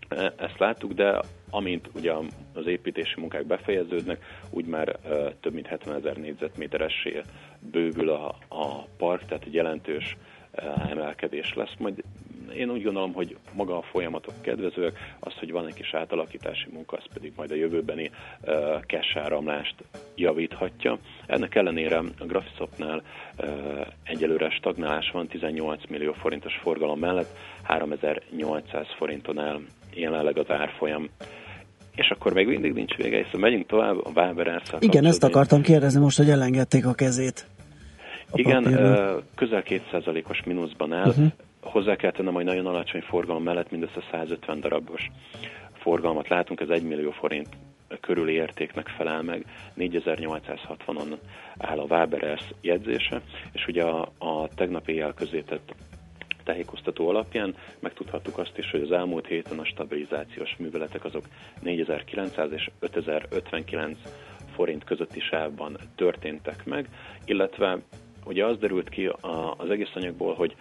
E, 0.10 0.34
ezt 0.38 0.60
láttuk, 0.60 0.94
de 0.94 1.22
amint 1.50 1.90
ugye 1.96 2.14
az 2.54 2.68
építési 2.68 3.20
munkák 3.20 3.46
befejeződnek, 3.46 4.24
úgy 4.50 4.66
már 4.66 5.00
több 5.40 5.54
mint 5.54 5.68
70 5.68 5.96
ezer 5.96 6.18
négyzetméteressé 6.18 7.22
bővül 7.60 8.10
a, 8.10 8.36
a 8.48 8.84
park, 8.98 9.26
tehát 9.26 9.46
egy 9.46 9.54
jelentős 9.54 10.18
emelkedés 10.90 11.54
lesz. 11.54 11.74
Majd 11.78 12.04
én 12.56 12.70
úgy 12.70 12.84
gondolom, 12.84 13.14
hogy 13.14 13.38
maga 13.54 13.78
a 13.78 13.82
folyamatok 13.82 14.34
kedvezőek, 14.42 15.16
az, 15.20 15.34
hogy 15.34 15.52
van 15.52 15.68
egy 15.68 15.74
kis 15.74 15.94
átalakítási 15.94 16.68
munka, 16.72 16.98
az 16.98 17.04
pedig 17.14 17.34
majd 17.36 17.52
a 17.52 17.56
jövőbeni 17.56 18.12
uh, 18.42 19.68
javíthatja. 20.16 20.98
Ennek 21.26 21.56
ellenére 21.56 21.98
a 21.98 22.26
Graphisoftnál 22.26 23.04
egyelőre 24.04 24.50
stagnálás 24.50 25.12
van 25.12 25.28
18 25.28 25.88
millió 25.90 26.14
forintos 26.14 26.56
forgalom 26.56 27.00
mellett, 27.00 27.38
3800 27.64 28.88
forinton 28.98 29.40
áll 29.40 29.60
jelenleg 29.94 30.38
az 30.38 30.50
árfolyam. 30.50 31.10
És 31.96 32.10
akkor 32.10 32.34
még 32.34 32.48
mindig 32.48 32.74
nincs 32.74 32.96
vége, 32.96 33.24
hiszen 33.24 33.40
megyünk 33.40 33.66
tovább 33.66 34.06
a 34.06 34.10
Waber 34.16 34.62
Igen, 34.80 35.06
ezt 35.06 35.24
akartam 35.24 35.62
kérdezni 35.62 36.00
most, 36.00 36.18
hogy 36.18 36.30
elengedték 36.30 36.86
a 36.86 36.94
kezét. 36.94 37.46
Igen, 38.34 38.64
papírban. 38.64 39.24
közel 39.36 39.64
2%-os 39.66 40.44
mínuszban 40.44 40.94
áll. 40.94 41.08
Uh-huh. 41.08 41.28
Hozzá 41.62 41.96
kell 41.96 42.12
tennem, 42.12 42.34
hogy 42.34 42.44
nagyon 42.44 42.66
alacsony 42.66 43.02
forgalom 43.02 43.44
mellett 43.44 43.72
mindössze 43.72 44.04
150 44.12 44.60
darabos 44.60 45.10
forgalmat 45.74 46.28
látunk, 46.28 46.60
ez 46.60 46.70
1 46.70 46.84
millió 46.84 47.12
forint 47.12 47.48
körüli 48.02 48.34
értéknek 48.34 48.88
felel 48.88 49.22
meg, 49.22 49.46
4860-on 49.78 51.18
áll 51.58 51.80
a 51.80 51.86
Waberers 51.90 52.44
jegyzése, 52.62 53.22
és 53.52 53.68
ugye 53.68 53.84
a, 53.84 54.12
a 54.18 54.48
tegnap 54.56 54.88
éjjel 54.88 55.14
közé 55.14 55.42
tett 55.42 55.76
tájékoztató 56.50 57.10
alapján 57.10 57.56
megtudhattuk 57.80 58.38
azt 58.38 58.58
is, 58.58 58.72
hogy 58.72 58.82
az 58.82 58.92
elmúlt 58.92 59.28
héten 59.28 59.60
a 59.60 59.66
stabilizációs 59.66 60.56
műveletek 60.58 61.06
azok 61.06 61.24
4900 61.62 62.52
és 62.52 62.70
5059 62.80 63.98
forint 64.56 64.84
közötti 64.84 65.20
sávban 65.20 65.78
történtek 65.96 66.66
meg, 66.66 66.90
illetve 67.26 67.78
ugye 68.26 68.46
az 68.46 68.58
derült 68.58 68.90
ki 68.90 69.12
az 69.58 69.70
egész 69.70 69.92
anyagból, 69.94 70.34
hogy 70.34 70.56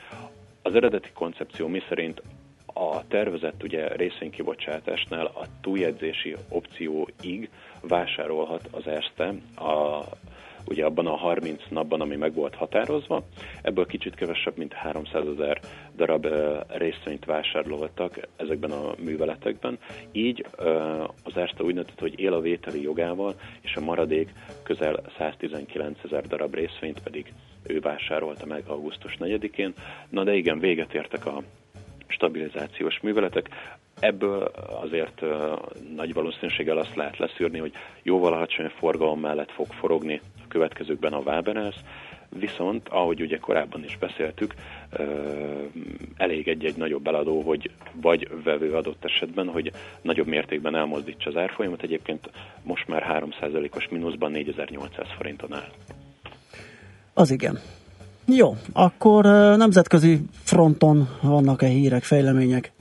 az 0.63 0.75
eredeti 0.75 1.11
koncepció 1.13 1.67
mi 1.67 1.83
szerint 1.89 2.23
a 2.67 3.07
tervezett 3.07 3.63
ugye 3.63 3.89
részvénykibocsátásnál 3.89 5.27
a 5.27 5.45
túljegyzési 5.61 6.37
opcióig 6.49 7.51
vásárolhat 7.81 8.69
az 8.71 8.87
Erste 8.87 9.35
a, 9.57 10.05
ugye 10.69 10.85
abban 10.85 11.07
a 11.07 11.17
30 11.17 11.63
napban, 11.69 12.01
ami 12.01 12.17
meg 12.17 12.35
volt 12.35 12.55
határozva. 12.55 13.23
Ebből 13.63 13.87
kicsit 13.87 14.15
kevesebb, 14.15 14.57
mint 14.57 14.73
300 14.73 15.27
ezer 15.27 15.61
darab 15.97 16.27
részvényt 16.69 17.25
vásároltak 17.25 18.29
ezekben 18.37 18.71
a 18.71 18.95
műveletekben. 19.05 19.79
Így 20.13 20.47
az 21.25 21.37
Erste 21.37 21.63
úgy 21.63 21.75
döntött, 21.75 22.01
hogy 22.01 22.21
él 22.21 22.33
a 22.33 22.41
vételi 22.41 22.83
jogával, 22.83 23.35
és 23.61 23.75
a 23.75 23.81
maradék 23.81 24.33
közel 24.63 25.01
119 25.19 25.99
ezer 26.05 26.27
darab 26.27 26.55
részvényt 26.55 27.03
pedig 27.03 27.33
ő 27.67 27.81
vásárolta 27.81 28.47
meg 28.47 28.63
augusztus 28.67 29.17
4-én. 29.21 29.73
Na 30.09 30.25
de 30.25 30.35
igen, 30.35 30.59
véget 30.59 30.95
értek 30.95 31.27
a 31.27 31.43
stabilizációs 32.07 33.01
műveletek. 33.01 33.49
Ebből 34.01 34.43
azért 34.83 35.23
nagy 35.95 36.13
valószínűséggel 36.13 36.79
azt 36.79 36.95
lehet 36.95 37.19
leszűrni, 37.19 37.59
hogy 37.59 37.73
jóval 38.03 38.33
alacsony 38.33 38.69
forgalom 38.69 39.21
mellett 39.21 39.51
fog 39.51 39.67
forogni 39.67 40.21
következőkben 40.49 41.13
a 41.13 41.19
Waberers, 41.19 41.77
viszont, 42.29 42.89
ahogy 42.89 43.21
ugye 43.21 43.39
korábban 43.39 43.85
is 43.85 43.99
beszéltük, 43.99 44.55
elég 46.17 46.49
egy-egy 46.49 46.77
nagyobb 46.77 47.07
eladó, 47.07 47.41
hogy 47.41 47.71
vagy 48.01 48.29
vevő 48.45 48.75
adott 48.75 49.05
esetben, 49.05 49.49
hogy 49.49 49.73
nagyobb 50.03 50.27
mértékben 50.27 50.77
elmozdítsa 50.77 51.31
az 51.31 51.37
árfolyamot. 51.37 51.83
Egyébként 51.83 52.31
most 52.63 52.89
már 52.89 53.25
3%-os 53.41 53.89
mínuszban 53.89 54.31
4800 54.31 55.07
forinton 55.17 55.55
áll. 55.55 55.69
Az 57.15 57.31
igen. 57.31 57.59
Jó, 58.27 58.57
akkor 58.73 59.25
nemzetközi 59.57 60.21
fronton 60.43 61.09
vannak-e 61.23 61.67
hírek, 61.67 62.03
fejlemények? 62.03 62.73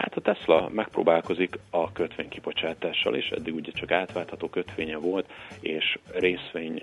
Hát 0.00 0.16
a 0.16 0.20
Tesla 0.20 0.68
megpróbálkozik 0.68 1.58
a 1.70 1.92
kötvénykibocsátással 1.92 3.14
is, 3.14 3.28
eddig 3.28 3.54
ugye 3.54 3.72
csak 3.72 3.90
átváltható 3.90 4.48
kötvénye 4.48 4.96
volt, 4.96 5.32
és 5.60 5.98
részvény 6.12 6.78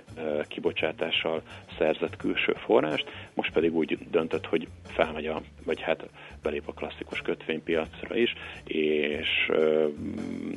kibocsátással 0.47 1.41
szerzett 1.77 2.17
külső 2.17 2.53
forrást, 2.53 3.09
most 3.33 3.51
pedig 3.51 3.75
úgy 3.75 3.97
döntött, 4.11 4.45
hogy 4.45 4.67
felmegy 4.87 5.25
a, 5.25 5.41
vagy 5.65 5.81
hát 5.81 6.09
belép 6.41 6.67
a 6.67 6.73
klasszikus 6.73 7.21
kötvénypiacra 7.21 8.15
is, 8.15 8.33
és, 8.63 9.51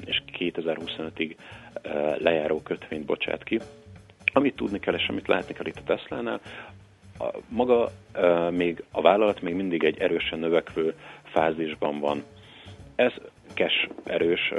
és 0.05 0.23
2025-ig 0.39 1.35
lejáró 2.19 2.61
kötvényt 2.63 3.05
bocsát 3.05 3.45
ki. 3.45 3.61
Amit 4.33 4.57
tudni 4.57 4.79
kell, 4.79 4.95
és 4.95 5.09
amit 5.09 5.29
látni 5.29 5.55
kell 5.55 5.67
itt 5.67 5.79
a 5.79 5.97
Tesla-nál, 5.97 6.41
a, 7.19 7.39
maga 7.49 7.91
e, 8.13 8.51
még 8.51 8.85
a 8.91 9.01
vállalat 9.01 9.41
még 9.41 9.55
mindig 9.55 9.85
egy 9.85 9.99
erősen 9.99 10.39
növekvő 10.39 10.95
fázisban 11.23 11.99
van. 11.99 12.23
Ez 13.01 13.13
cash 13.55 13.89
erős, 14.05 14.53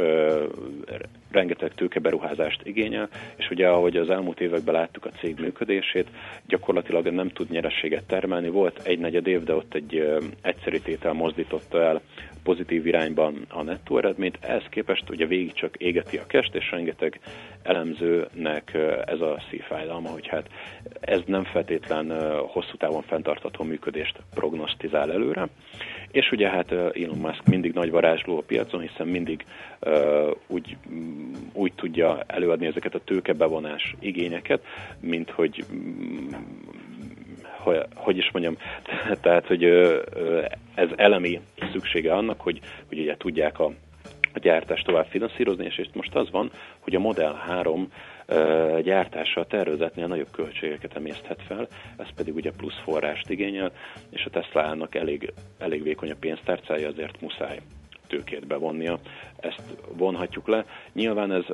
rengeteg 1.32 1.74
tőkeberuházást 1.74 2.62
igényel, 2.64 3.10
és 3.36 3.50
ugye 3.50 3.68
ahogy 3.68 3.98
az 3.98 4.10
elmúlt 4.10 4.40
években 4.40 4.74
láttuk 4.74 5.06
a 5.06 5.12
cég 5.20 5.40
működését, 5.40 6.08
gyakorlatilag 6.48 7.08
nem 7.08 7.30
tud 7.30 7.50
nyerességet 7.50 8.04
termelni. 8.04 8.50
Volt 8.50 8.82
egy 8.84 9.00
negyed 9.00 9.28
év, 9.28 9.44
de 9.44 9.56
ott 9.56 9.74
egy 9.74 10.20
egyszerű 10.42 10.78
tétel 10.78 11.14
mozdította 11.14 11.82
el 11.84 12.02
pozitív 12.44 12.86
irányban 12.86 13.46
a 13.50 13.62
nettó 13.62 13.98
eredményt, 13.98 14.38
ehhez 14.42 14.64
képest 14.70 15.10
ugye 15.10 15.26
végig 15.26 15.54
csak 15.54 15.76
égeti 15.78 16.18
a 16.18 16.26
kest, 16.26 16.56
és 16.56 16.72
rengeteg 16.72 17.20
elemzőnek 17.64 18.78
ez 19.06 19.22
a 19.22 19.42
szívfájdalma, 19.50 20.10
hogy 20.10 20.28
hát 20.28 20.50
ez 21.00 21.22
nem 21.26 21.44
feltétlen 21.44 22.38
hosszú 22.48 22.76
távon 22.78 23.02
fenntartható 23.02 23.64
működést 23.64 24.20
prognosztizál 24.34 25.12
előre. 25.12 25.48
És 26.12 26.32
ugye 26.32 26.50
hát 26.50 26.72
Elon 26.72 27.18
Musk 27.18 27.48
mindig 27.48 27.74
nagy 27.74 27.92
varázsló 27.92 28.38
a 28.38 28.44
piacon, 28.48 28.82
hiszen 28.82 29.08
mindig 29.08 29.46
uh, 29.80 30.32
úgy, 30.48 30.78
úgy 31.54 31.74
tudja 31.74 32.24
előadni 32.28 32.66
ezeket 32.66 32.96
a 32.96 33.04
tőkebevonás 33.04 33.96
igényeket, 34.00 34.64
mint 35.00 35.30
hogy 35.30 35.66
hogy, 37.62 37.86
hogy 37.96 38.18
is 38.18 38.30
mondjam, 38.32 38.58
tehát, 39.22 39.48
hogy 39.48 39.64
ez 40.74 40.90
elemi 40.96 41.42
szüksége 41.72 42.14
annak, 42.14 42.42
hogy, 42.42 42.60
hogy 42.88 43.00
ugye 43.00 43.18
tudják 43.18 43.60
a, 43.60 43.66
a 44.34 44.40
gyártást 44.40 44.86
tovább 44.86 45.06
finanszírozni, 45.10 45.66
és 45.66 45.90
most 45.94 46.16
az 46.16 46.32
van, 46.32 46.52
hogy 46.80 46.96
a 46.96 47.00
Model 47.00 47.34
3 47.34 47.92
gyártása 48.82 49.42
a 49.42 49.46
tervezetnél 49.46 50.08
nagyobb 50.08 50.32
költségeket 50.32 50.96
emészthet 50.96 51.42
fel, 51.48 51.68
ez 51.98 52.08
pedig 52.16 52.36
ugye 52.36 52.52
plusz 52.58 52.80
forrást 52.84 53.30
igényel, 53.30 53.72
és 54.10 54.26
a 54.26 54.30
Tesla-nak 54.30 54.96
elég, 54.96 55.34
elég 55.58 55.84
vékony 55.84 56.12
a 56.12 56.16
pénztárcája, 56.20 56.88
azért 56.88 57.22
muszáj 57.22 57.60
tőkét 58.12 58.48
bevonnia. 58.48 59.00
Ezt 59.40 59.62
vonhatjuk 59.98 60.48
le. 60.48 60.66
Nyilván 60.94 61.32
ez, 61.32 61.46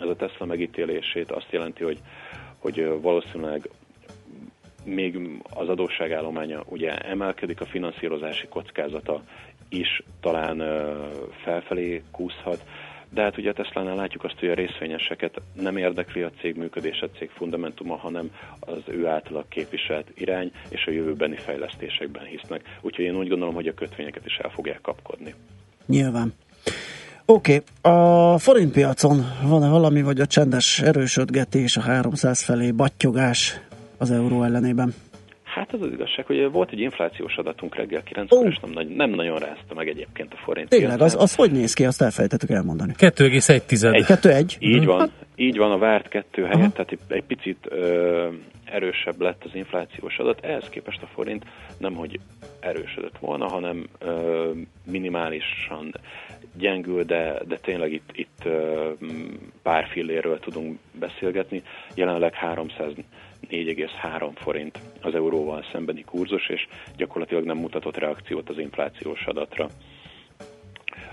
ez 0.00 0.08
a 0.08 0.16
Tesla 0.16 0.46
megítélését 0.46 1.30
azt 1.30 1.50
jelenti, 1.50 1.84
hogy, 1.84 1.98
hogy 2.58 3.00
valószínűleg 3.00 3.68
még 4.84 5.18
az 5.54 5.68
adósságállománya 5.68 6.62
ugye 6.68 6.98
emelkedik, 6.98 7.60
a 7.60 7.64
finanszírozási 7.64 8.46
kockázata 8.46 9.22
is 9.68 10.02
talán 10.20 10.62
felfelé 11.44 12.02
kúszhat, 12.10 12.64
de 13.14 13.22
hát 13.22 13.38
ugye 13.38 13.50
a 13.50 13.52
Tesla-nál 13.52 13.94
látjuk 13.94 14.24
azt, 14.24 14.38
hogy 14.38 14.48
a 14.48 14.54
részvényeseket 14.54 15.40
nem 15.52 15.76
érdekli 15.76 16.22
a 16.22 16.30
cég 16.40 16.56
működése, 16.56 17.06
a 17.06 17.18
cég 17.18 17.30
fundamentuma, 17.30 17.96
hanem 17.96 18.30
az 18.60 18.82
ő 18.86 19.06
által 19.06 19.44
képviselt 19.48 20.10
irány 20.14 20.52
és 20.68 20.86
a 20.86 20.90
jövőbeni 20.90 21.36
fejlesztésekben 21.36 22.24
hisznek. 22.24 22.78
Úgyhogy 22.80 23.04
én 23.04 23.16
úgy 23.16 23.28
gondolom, 23.28 23.54
hogy 23.54 23.68
a 23.68 23.74
kötvényeket 23.74 24.26
is 24.26 24.36
el 24.36 24.50
fogják 24.50 24.80
kapkodni. 24.80 25.34
Nyilván. 25.86 26.34
Oké, 27.24 27.62
okay. 27.80 27.92
a 27.92 28.38
forintpiacon 28.38 29.24
van-e 29.42 29.68
valami, 29.68 30.02
vagy 30.02 30.20
a 30.20 30.26
csendes 30.26 30.80
erősödgetés, 30.80 31.76
a 31.76 31.80
300 31.80 32.42
felé 32.42 32.70
battyogás 32.70 33.60
az 33.98 34.10
euró 34.10 34.42
ellenében? 34.42 34.94
Hát 35.54 35.72
az 35.72 35.80
az 35.80 35.92
igazság, 35.92 36.26
hogy 36.26 36.50
volt 36.50 36.70
egy 36.70 36.80
inflációs 36.80 37.36
adatunk 37.36 37.74
reggel 37.74 38.02
9 38.02 38.32
oh. 38.32 38.46
és 38.46 38.58
nem, 38.74 38.86
nem 38.86 39.10
nagyon 39.10 39.38
rázta 39.38 39.74
meg 39.74 39.88
egyébként 39.88 40.32
a 40.32 40.36
forint. 40.36 40.68
Tényleg, 40.68 41.00
az, 41.00 41.16
az 41.18 41.34
hogy 41.34 41.50
néz 41.52 41.72
ki, 41.72 41.84
azt 41.84 42.02
elfelejtettük 42.02 42.50
elmondani. 42.50 42.92
2,1. 42.98 43.62
2,1? 43.68 44.56
Így 44.58 44.84
van, 44.84 45.10
Így 45.36 45.56
van, 45.56 45.70
a 45.70 45.78
várt 45.78 46.08
kettő 46.08 46.42
helyett, 46.42 46.78
Aha. 46.78 46.84
tehát 46.84 46.98
egy 47.08 47.24
picit 47.24 47.66
ö, 47.68 48.28
erősebb 48.64 49.20
lett 49.20 49.44
az 49.44 49.54
inflációs 49.54 50.16
adat, 50.16 50.44
ehhez 50.44 50.68
képest 50.68 51.02
a 51.02 51.06
forint 51.06 51.44
nem, 51.78 51.94
hogy 51.94 52.20
erősödött 52.60 53.18
volna, 53.18 53.48
hanem 53.48 53.86
ö, 53.98 54.50
minimálisan 54.84 55.94
gyengül, 56.56 57.02
de, 57.02 57.38
de 57.48 57.56
tényleg 57.56 57.92
itt, 57.92 58.10
itt 58.12 58.44
ö, 58.44 58.90
pár 59.62 59.86
filléről 59.86 60.38
tudunk 60.38 60.78
beszélgetni. 60.98 61.62
Jelenleg 61.94 62.34
304,3 63.50 64.30
forint 64.34 64.78
az 65.00 65.14
euróval 65.14 65.64
szembeni 65.72 66.04
kurzus, 66.04 66.48
és 66.48 66.66
gyakorlatilag 66.96 67.44
nem 67.44 67.56
mutatott 67.56 67.96
reakciót 67.96 68.48
az 68.48 68.58
inflációs 68.58 69.24
adatra. 69.26 69.68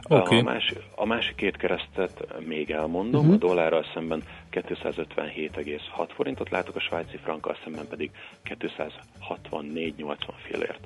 Okay. 0.10 0.40
A, 0.40 0.44
másik, 0.44 0.78
a 0.96 1.06
másik 1.06 1.36
két 1.36 1.58
keresztet 1.58 2.28
még 2.46 2.72
elmondom, 2.72 3.22
uh-huh. 3.22 3.36
a 3.36 3.38
dollárral 3.38 3.86
szemben 3.94 4.24
257,6 4.52 6.10
forintot 6.16 6.50
látok, 6.50 6.76
a 6.76 6.80
svájci 6.80 7.18
frankkal 7.24 7.58
szemben 7.64 7.88
pedig 7.88 8.12
264,80 8.44 10.16
fillért. 10.48 10.80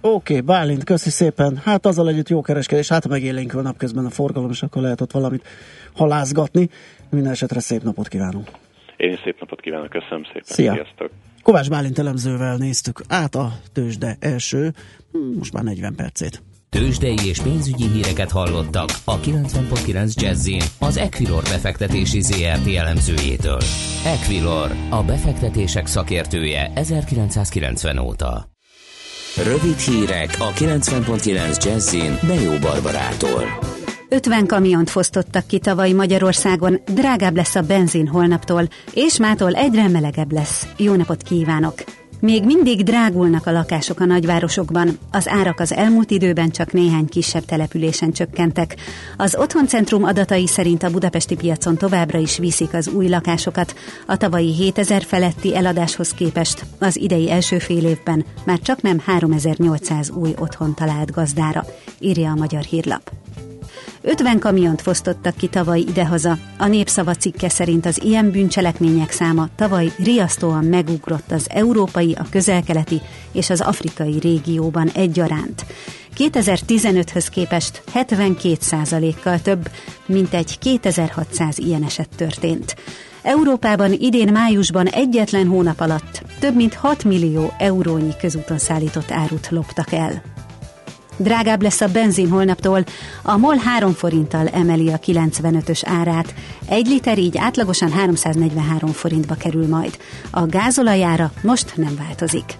Oké, 0.00 0.32
okay, 0.32 0.40
Bálint, 0.40 0.84
köszi 0.84 1.10
szépen. 1.10 1.56
Hát 1.56 1.86
azzal 1.86 2.08
együtt 2.08 2.28
jó 2.28 2.40
kereskedés, 2.40 2.88
hát 2.88 3.08
megélénkül 3.08 3.62
napközben 3.62 4.04
a 4.04 4.10
forgalom, 4.10 4.50
és 4.50 4.62
akkor 4.62 4.82
lehet 4.82 5.00
ott 5.00 5.12
valamit 5.12 5.46
halázgatni. 5.92 6.68
Minden 7.10 7.32
esetre 7.32 7.60
szép 7.60 7.82
napot 7.82 8.08
kívánunk. 8.08 8.48
Én 9.00 9.12
is 9.12 9.20
szép 9.24 9.40
napot 9.40 9.60
kívánok, 9.60 9.88
köszönöm 9.88 10.24
szépen. 10.24 10.42
Szia. 10.42 10.72
Sziasztok. 10.72 11.10
Kovács 11.42 11.68
Bálint 11.68 11.98
elemzővel 11.98 12.56
néztük 12.56 13.00
át 13.08 13.34
a 13.34 13.52
tőzsde 13.72 14.16
első, 14.20 14.72
hm, 15.12 15.18
most 15.18 15.52
már 15.52 15.62
40 15.62 15.94
percét. 15.94 16.42
Tőzsdei 16.68 17.16
és 17.28 17.40
pénzügyi 17.40 17.88
híreket 17.88 18.30
hallottak 18.30 18.88
a 19.04 19.20
90.9 19.20 20.14
jazz 20.14 20.48
az 20.80 20.96
Equilor 20.96 21.42
befektetési 21.42 22.20
ZRT 22.20 22.74
elemzőjétől. 22.76 23.60
Equilor, 24.04 24.70
a 24.90 25.02
befektetések 25.02 25.86
szakértője 25.86 26.70
1990 26.74 27.98
óta. 27.98 28.48
Rövid 29.44 29.78
hírek 29.78 30.36
a 30.38 30.50
90.9 30.50 31.64
Jazzin 31.64 32.18
Bejó 32.28 32.58
Barbarától. 32.58 33.79
50 34.12 34.46
kamiont 34.46 34.90
fosztottak 34.90 35.46
ki 35.46 35.58
tavaly 35.58 35.92
Magyarországon, 35.92 36.80
drágább 36.94 37.36
lesz 37.36 37.54
a 37.54 37.60
benzin 37.60 38.06
holnaptól, 38.06 38.68
és 38.94 39.18
mától 39.18 39.52
egyre 39.52 39.88
melegebb 39.88 40.32
lesz. 40.32 40.66
Jó 40.76 40.94
napot 40.94 41.22
kívánok! 41.22 41.74
Még 42.20 42.44
mindig 42.44 42.82
drágulnak 42.82 43.46
a 43.46 43.52
lakások 43.52 44.00
a 44.00 44.04
nagyvárosokban, 44.04 44.98
az 45.10 45.28
árak 45.28 45.60
az 45.60 45.72
elmúlt 45.72 46.10
időben 46.10 46.50
csak 46.50 46.72
néhány 46.72 47.06
kisebb 47.06 47.44
településen 47.44 48.12
csökkentek. 48.12 48.76
Az 49.16 49.36
Otthoncentrum 49.38 50.04
adatai 50.04 50.46
szerint 50.46 50.82
a 50.82 50.90
budapesti 50.90 51.34
piacon 51.34 51.76
továbbra 51.76 52.18
is 52.18 52.38
viszik 52.38 52.74
az 52.74 52.88
új 52.88 53.08
lakásokat. 53.08 53.74
A 54.06 54.16
tavalyi 54.16 54.54
7000 54.54 55.02
feletti 55.02 55.56
eladáshoz 55.56 56.10
képest 56.10 56.64
az 56.78 56.96
idei 56.96 57.30
első 57.30 57.58
fél 57.58 57.84
évben 57.84 58.24
már 58.44 58.58
csak 58.58 58.82
nem 58.82 58.98
3800 58.98 60.10
új 60.10 60.34
otthon 60.38 60.74
talált 60.74 61.10
gazdára, 61.10 61.64
írja 61.98 62.30
a 62.30 62.34
Magyar 62.34 62.62
Hírlap. 62.62 63.10
50 64.02 64.38
kamiont 64.38 64.82
fosztottak 64.82 65.36
ki 65.36 65.46
tavaly 65.46 65.78
idehaza. 65.78 66.38
A 66.58 66.66
népszava 66.66 67.14
cikke 67.14 67.48
szerint 67.48 67.86
az 67.86 68.02
ilyen 68.02 68.30
bűncselekmények 68.30 69.10
száma 69.10 69.48
tavaly 69.56 69.92
riasztóan 69.98 70.64
megugrott 70.64 71.32
az 71.32 71.46
európai, 71.50 72.16
a 72.18 72.26
közelkeleti 72.30 73.00
és 73.32 73.50
az 73.50 73.60
afrikai 73.60 74.18
régióban 74.18 74.88
egyaránt. 74.88 75.66
2015-höz 76.18 77.26
képest 77.30 77.82
72%-kal 77.94 79.40
több, 79.40 79.70
mint 80.06 80.34
egy 80.34 80.58
2600 80.58 81.58
ilyen 81.58 81.84
eset 81.84 82.08
történt. 82.16 82.76
Európában 83.22 83.92
idén 83.92 84.32
májusban 84.32 84.86
egyetlen 84.86 85.46
hónap 85.46 85.80
alatt 85.80 86.22
több 86.40 86.54
mint 86.54 86.74
6 86.74 87.04
millió 87.04 87.52
eurónyi 87.58 88.16
közúton 88.20 88.58
szállított 88.58 89.10
árut 89.10 89.48
loptak 89.50 89.92
el. 89.92 90.22
Drágább 91.20 91.62
lesz 91.62 91.80
a 91.80 91.88
benzin 91.88 92.28
holnaptól, 92.28 92.84
a 93.22 93.36
MOL 93.36 93.56
3 93.56 93.92
forinttal 93.92 94.48
emeli 94.48 94.88
a 94.92 94.98
95-ös 94.98 95.82
árát. 95.84 96.34
Egy 96.68 96.86
liter 96.86 97.18
így 97.18 97.38
átlagosan 97.38 97.90
343 97.92 98.90
forintba 98.90 99.34
kerül 99.34 99.68
majd. 99.68 99.98
A 100.30 100.46
gázolajára 100.46 101.32
most 101.42 101.76
nem 101.76 101.96
változik. 102.06 102.56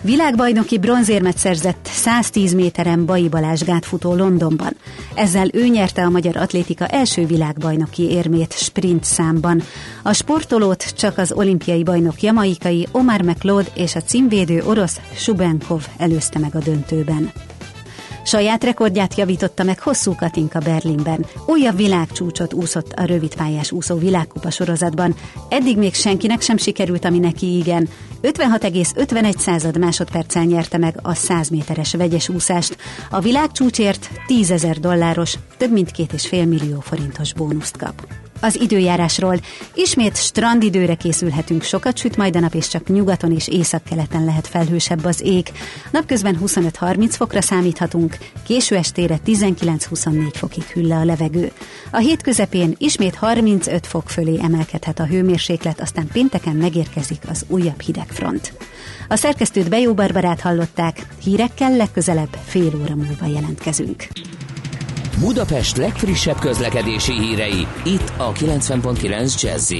Világbajnoki 0.00 0.78
bronzérmet 0.78 1.38
szerzett 1.38 1.88
110 1.92 2.54
méteren 2.54 3.06
Bai 3.06 3.28
Balázs 3.28 3.62
gátfutó 3.62 4.14
Londonban. 4.14 4.76
Ezzel 5.14 5.48
ő 5.52 5.66
nyerte 5.66 6.02
a 6.02 6.10
magyar 6.10 6.36
atlétika 6.36 6.86
első 6.86 7.26
világbajnoki 7.26 8.02
érmét 8.02 8.52
sprint 8.52 9.04
számban. 9.04 9.62
A 10.02 10.12
sportolót 10.12 10.94
csak 10.96 11.18
az 11.18 11.32
olimpiai 11.32 11.82
bajnok 11.82 12.22
jamaikai 12.22 12.86
Omar 12.92 13.20
McLeod 13.20 13.70
és 13.74 13.94
a 13.94 14.02
címvédő 14.02 14.62
orosz 14.66 15.00
Subenkov 15.16 15.86
előzte 15.96 16.38
meg 16.38 16.54
a 16.54 16.58
döntőben. 16.58 17.32
Saját 18.24 18.64
rekordját 18.64 19.14
javította 19.14 19.62
meg 19.62 19.80
hosszú 19.80 20.14
Katinka 20.14 20.58
Berlinben. 20.58 21.26
Újabb 21.46 21.76
világcsúcsot 21.76 22.52
úszott 22.52 22.92
a 22.92 23.04
rövidpályás 23.04 23.72
úszó 23.72 23.96
világkupa 23.96 24.50
sorozatban. 24.50 25.14
Eddig 25.48 25.78
még 25.78 25.94
senkinek 25.94 26.40
sem 26.40 26.56
sikerült, 26.56 27.04
ami 27.04 27.18
neki 27.18 27.56
igen. 27.56 27.88
56,51 28.22 29.38
század 29.38 29.78
másodperccel 29.78 30.44
nyerte 30.44 30.78
meg 30.78 30.98
a 31.02 31.14
100 31.14 31.48
méteres 31.48 31.94
vegyes 31.94 32.28
úszást. 32.28 32.76
A 33.10 33.20
világcsúcsért 33.20 34.10
10 34.26 34.50
ezer 34.50 34.78
dolláros, 34.78 35.34
több 35.56 35.72
mint 35.72 35.90
két 35.90 36.12
és 36.12 36.26
fél 36.26 36.44
millió 36.44 36.80
forintos 36.80 37.32
bónuszt 37.32 37.76
kap. 37.76 38.06
Az 38.44 38.60
időjárásról. 38.60 39.40
Ismét 39.74 40.16
strandidőre 40.16 40.94
készülhetünk, 40.94 41.62
sokat 41.62 41.96
süt 41.96 42.16
majd 42.16 42.36
a 42.36 42.40
nap, 42.40 42.54
és 42.54 42.68
csak 42.68 42.88
nyugaton 42.88 43.32
és 43.32 43.48
északkeleten 43.48 44.24
lehet 44.24 44.46
felhősebb 44.46 45.04
az 45.04 45.20
ég. 45.20 45.52
Napközben 45.90 46.38
25-30 46.44 47.08
fokra 47.10 47.40
számíthatunk, 47.40 48.18
késő 48.46 48.76
estére 48.76 49.18
19-24 49.26 50.30
fokig 50.32 50.62
hűl 50.62 50.86
le 50.86 50.96
a 50.96 51.04
levegő. 51.04 51.52
A 51.90 51.98
hét 51.98 52.22
közepén 52.22 52.74
ismét 52.78 53.14
35 53.14 53.86
fok 53.86 54.08
fölé 54.08 54.38
emelkedhet 54.42 54.98
a 54.98 55.06
hőmérséklet, 55.06 55.80
aztán 55.80 56.06
pénteken 56.12 56.56
megérkezik 56.56 57.22
az 57.28 57.44
újabb 57.48 57.80
hidegfront. 57.80 58.52
A 59.08 59.16
szerkesztőt 59.16 59.68
Bejó 59.68 59.94
Barbarát 59.94 60.40
hallották, 60.40 61.06
hírekkel 61.22 61.76
legközelebb 61.76 62.36
fél 62.44 62.72
óra 62.82 62.94
múlva 62.94 63.26
jelentkezünk. 63.26 64.06
Budapest 65.18 65.76
legfrissebb 65.76 66.38
közlekedési 66.38 67.12
hírei, 67.12 67.66
itt 67.84 68.12
a 68.16 68.32
90.9 68.32 69.42
jazz 69.42 69.72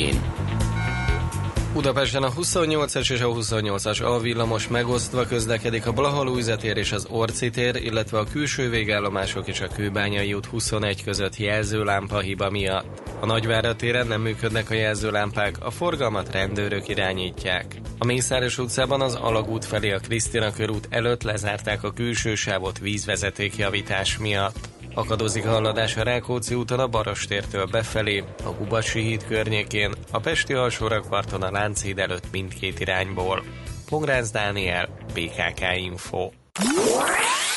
Budapesten 1.73 2.23
a 2.23 2.31
28-as 2.31 3.13
és 3.13 3.21
a 3.21 3.27
28-as 3.27 4.03
alvillamos 4.03 4.69
megosztva 4.69 5.27
közlekedik 5.27 5.87
a 5.87 5.93
Blahalújzetér 5.93 6.77
és 6.77 6.93
az 6.93 7.07
Orci 7.11 7.51
tér, 7.51 7.77
illetve 7.77 8.19
a 8.19 8.25
külső 8.25 8.71
végállomások 8.71 9.49
és 9.49 9.61
a 9.61 9.69
Kőbányai 9.69 10.35
út 10.35 10.47
21 10.47 11.05
között 11.05 11.37
jelzőlámpa 11.37 12.19
hiba 12.19 12.51
miatt. 12.51 13.03
A 13.21 13.27
Nagyvára 13.27 13.77
téren 13.77 14.07
nem 14.07 14.21
működnek 14.21 14.71
a 14.71 14.75
jelzőlámpák, 14.75 15.57
a 15.61 15.71
forgalmat 15.71 16.33
rendőrök 16.33 16.89
irányítják. 16.89 17.81
A 17.99 18.05
Mészáros 18.05 18.59
utcában 18.59 19.01
az 19.01 19.15
Alagút 19.15 19.65
felé 19.65 19.93
a 19.93 19.99
Krisztina 19.99 20.53
körút 20.53 20.87
előtt 20.91 21.23
lezárták 21.23 21.83
a 21.83 21.93
külső 21.93 22.35
sávot 22.35 22.79
vízvezetékjavítás 22.79 24.19
miatt. 24.19 24.74
Akadozik 24.95 25.47
a 25.47 25.51
haladás 25.51 25.97
a 25.97 26.03
Rákóczi 26.03 26.55
úton 26.55 26.79
a 26.79 26.87
Barostértől 26.87 27.67
befelé, 27.67 28.25
a 28.45 28.49
Hubasi 28.49 29.01
híd 29.01 29.25
környékén, 29.27 29.93
a 30.11 30.21
Pesti 30.21 30.53
alsórakparton 30.53 31.43
a 31.43 31.51
Lánchíd 31.51 31.99
előtt 31.99 32.27
mindkét 32.33 32.81
irányból. 32.81 33.43
Pongrász 33.89 34.31
Dániel, 34.31 34.89
BKK 35.15 35.61
Info. 35.77 36.31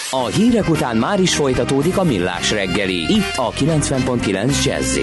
A 0.09 0.25
hírek 0.25 0.69
után 0.69 0.97
már 0.97 1.19
is 1.19 1.35
folytatódik 1.35 1.97
a 1.97 2.03
millás 2.03 2.51
reggeli, 2.51 3.13
itt 3.13 3.35
a 3.35 3.51
90.9 3.51 4.63
jazz 4.65 4.97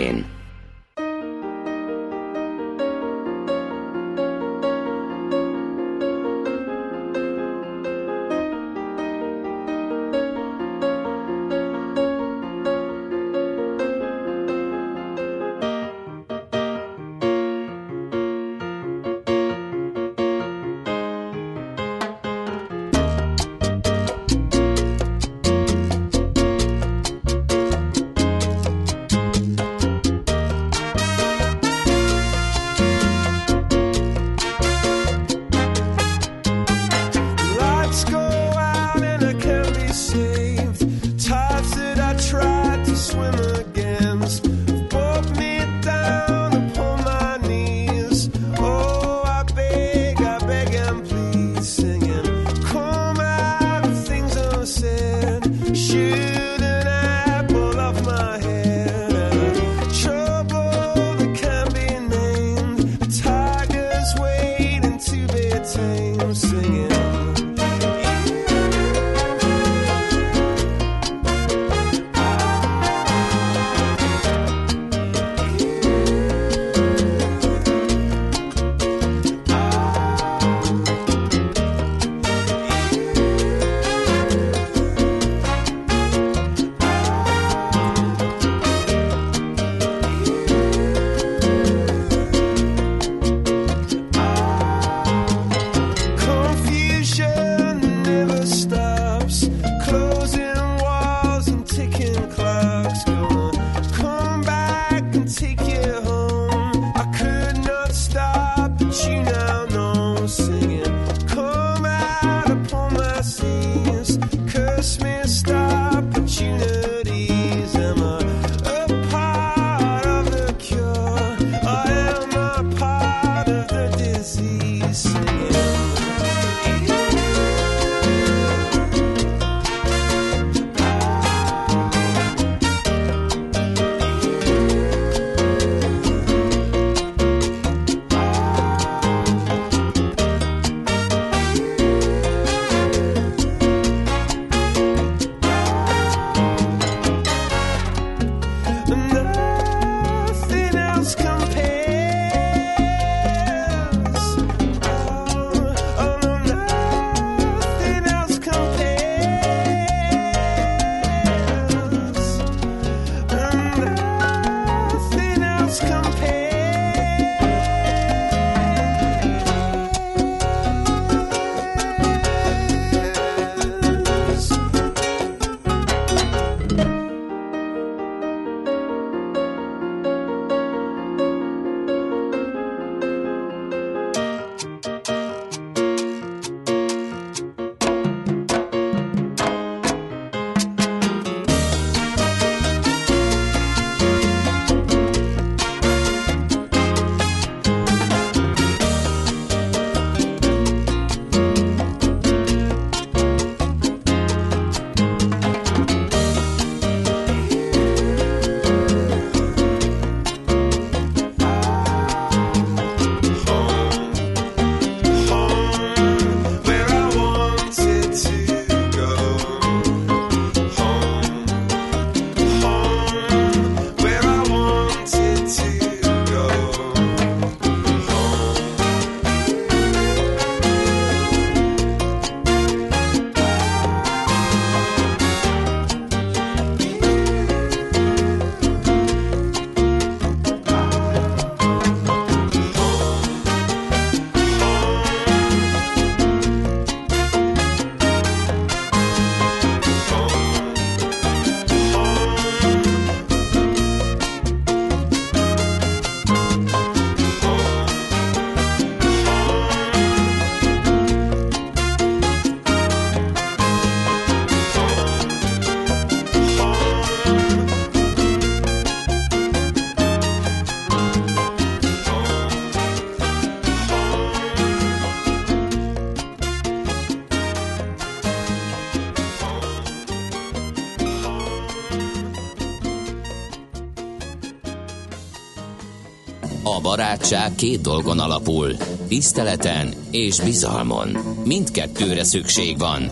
A 286.66 286.81
barátság 286.81 287.55
két 287.55 287.81
dolgon 287.81 288.18
alapul, 288.18 288.77
tiszteleten 289.09 289.94
és 290.11 290.40
bizalmon. 290.40 291.09
Mindkettőre 291.44 292.24
szükség 292.24 292.79
van. 292.79 293.11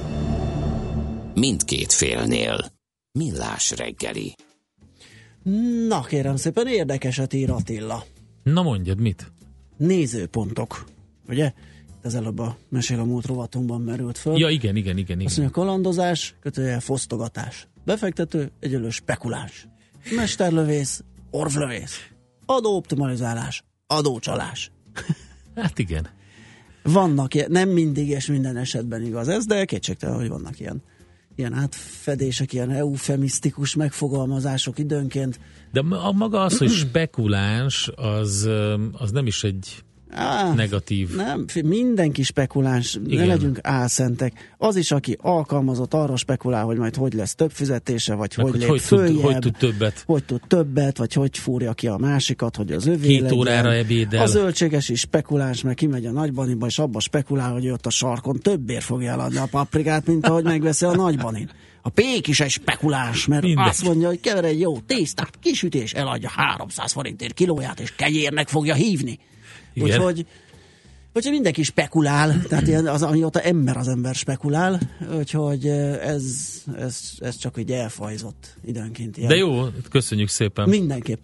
Mindkét 1.34 1.92
félnél. 1.92 2.72
Millás 3.18 3.70
reggeli. 3.70 4.34
Na 5.88 6.00
kérem 6.00 6.36
szépen, 6.36 6.66
érdekeset 6.66 7.32
ír 7.32 7.50
Attila. 7.50 8.04
Na 8.42 8.62
mondjad, 8.62 9.00
mit? 9.00 9.32
Nézőpontok, 9.76 10.84
ugye? 11.28 11.52
Ez 12.02 12.14
előbb 12.14 12.38
a 12.38 12.56
Mesél 12.68 13.00
a 13.00 13.04
múlt 13.04 13.26
rovatunkban 13.26 13.80
merült 13.80 14.18
föl. 14.18 14.38
Ja, 14.38 14.48
igen, 14.48 14.76
igen, 14.76 14.96
igen. 14.96 15.16
igen. 15.16 15.26
Azt 15.26 15.36
mondja, 15.36 15.54
kalandozás, 15.54 16.34
kötője 16.40 16.80
fosztogatás. 16.80 17.68
Befektető, 17.84 18.52
egyelő 18.60 18.90
spekuláns. 18.90 19.68
Mesterlövész, 20.16 21.04
orvlövész. 21.30 22.11
Adóoptimalizálás, 22.52 23.64
adócsalás. 23.86 24.70
Hát 25.54 25.78
igen. 25.78 26.08
Vannak 26.82 27.34
ilyen, 27.34 27.50
nem 27.50 27.68
mindig 27.68 28.08
és 28.08 28.26
minden 28.26 28.56
esetben 28.56 29.02
igaz 29.02 29.28
ez, 29.28 29.46
de 29.46 29.64
kétségtelen, 29.64 30.16
hogy 30.16 30.28
vannak 30.28 30.60
ilyen, 30.60 30.82
ilyen 31.36 31.52
átfedések, 31.52 32.52
ilyen 32.52 32.70
eufemisztikus 32.70 33.74
megfogalmazások 33.74 34.78
időnként. 34.78 35.40
De 35.72 35.80
a 35.80 36.12
maga 36.12 36.42
az, 36.42 36.58
hogy 36.58 36.70
spekuláns, 36.70 37.90
az, 37.94 38.48
az 38.92 39.10
nem 39.10 39.26
is 39.26 39.44
egy 39.44 39.84
Á, 40.14 40.52
negatív. 40.54 41.14
Nem, 41.16 41.44
mindenki 41.64 42.22
spekuláns, 42.22 42.98
Igen. 43.06 43.26
ne 43.26 43.32
legyünk 43.32 43.58
álszentek. 43.62 44.54
Az 44.58 44.76
is, 44.76 44.90
aki 44.90 45.16
alkalmazott, 45.20 45.94
arra 45.94 46.16
spekulál, 46.16 46.64
hogy 46.64 46.76
majd 46.76 46.96
hogy 46.96 47.12
lesz 47.12 47.34
több 47.34 47.50
fizetése, 47.50 48.14
vagy 48.14 48.32
Meg 48.36 48.46
hogy, 48.46 48.54
hogy 48.60 48.68
hogy 48.68 48.80
följebb, 48.80 49.14
tud, 49.14 49.22
hogy 49.22 49.38
tud 49.38 49.56
többet. 49.56 50.02
Hogy 50.06 50.24
tud 50.24 50.40
többet, 50.46 50.98
vagy 50.98 51.12
hogy 51.12 51.38
fúrja 51.38 51.72
ki 51.72 51.86
a 51.86 51.96
másikat, 51.96 52.56
hogy 52.56 52.72
az 52.72 52.86
övé 52.86 53.06
Két 53.06 53.20
legyen. 53.20 53.38
órára 53.38 53.72
ebédel. 53.72 54.22
A 54.22 54.26
zöldséges 54.26 54.88
is 54.88 55.00
spekuláns, 55.00 55.62
meg 55.62 55.74
kimegy 55.74 56.06
a 56.06 56.10
nagybaniba, 56.10 56.66
és 56.66 56.78
abba 56.78 57.00
spekulál, 57.00 57.52
hogy 57.52 57.68
ott 57.68 57.86
a 57.86 57.90
sarkon 57.90 58.38
többért 58.40 58.84
fogja 58.84 59.10
eladni 59.10 59.36
a 59.38 59.46
paprikát, 59.50 60.06
mint 60.06 60.26
ahogy 60.26 60.44
megveszi 60.44 60.84
a 60.84 60.94
nagybanin. 60.94 61.50
A 61.84 61.88
pék 61.88 62.26
is 62.26 62.40
egy 62.40 62.50
spekuláns, 62.50 63.26
mert 63.26 63.42
Mindegy. 63.42 63.68
azt 63.68 63.84
mondja, 63.84 64.06
hogy 64.08 64.20
kever 64.20 64.44
egy 64.44 64.60
jó 64.60 64.78
tésztát, 64.80 65.30
kisütés, 65.40 65.92
eladja 65.92 66.28
300 66.28 66.92
forintért 66.92 67.34
kilóját, 67.34 67.80
és 67.80 67.94
kegyérnek 67.94 68.48
fogja 68.48 68.74
hívni. 68.74 69.18
Igen. 69.72 69.88
Úgyhogy 69.88 70.26
Úgyhogy 71.14 71.32
mindenki 71.32 71.62
spekulál, 71.62 72.42
tehát 72.42 72.66
ilyen 72.66 72.86
az, 72.86 73.02
amióta 73.02 73.40
ember 73.40 73.76
az 73.76 73.88
ember 73.88 74.14
spekulál, 74.14 74.80
úgyhogy 75.18 75.66
ez, 75.66 76.24
ez, 76.76 77.00
ez 77.18 77.36
csak 77.36 77.58
így 77.58 77.72
elfajzott 77.72 78.56
időnként. 78.64 79.16
Ilyen. 79.16 79.28
De 79.28 79.36
jó, 79.36 79.64
köszönjük 79.90 80.28
szépen. 80.28 80.68
Mindenképp. 80.68 81.18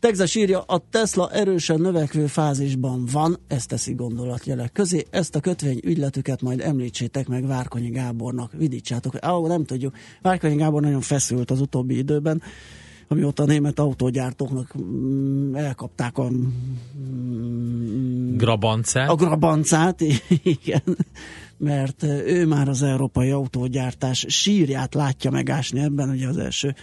Texas 0.00 0.34
írja, 0.34 0.60
a 0.60 0.82
Tesla 0.90 1.30
erősen 1.30 1.80
növekvő 1.80 2.26
fázisban 2.26 3.08
van, 3.12 3.38
ezt 3.48 3.68
teszi 3.68 3.94
gondolatjelek 3.94 4.72
közé. 4.72 5.06
Ezt 5.10 5.34
a 5.34 5.40
kötvény 5.40 5.80
ügyletüket 5.84 6.42
majd 6.42 6.60
említsétek 6.60 7.28
meg 7.28 7.46
Várkonyi 7.46 7.90
Gábornak, 7.90 8.52
vidítsátok. 8.52 9.14
Ahol 9.20 9.48
nem 9.48 9.64
tudjuk. 9.64 9.96
Várkonyi 10.22 10.54
Gábor 10.56 10.82
nagyon 10.82 11.00
feszült 11.00 11.50
az 11.50 11.60
utóbbi 11.60 11.96
időben 11.96 12.42
amióta 13.12 13.42
a 13.42 13.46
német 13.46 13.78
autógyártóknak 13.78 14.74
mm, 14.78 15.54
elkapták 15.54 16.18
a 16.18 16.30
mm, 16.30 18.36
grabancát. 18.36 19.08
A 19.08 19.14
grabancát, 19.14 20.00
igen, 20.42 20.96
mert 21.56 22.02
ő 22.26 22.46
már 22.46 22.68
az 22.68 22.82
európai 22.82 23.30
autógyártás 23.30 24.24
sírját 24.28 24.94
látja 24.94 25.30
megásni 25.30 25.80
ebben, 25.80 26.08
ugye 26.08 26.28
az 26.28 26.36
első 26.36 26.74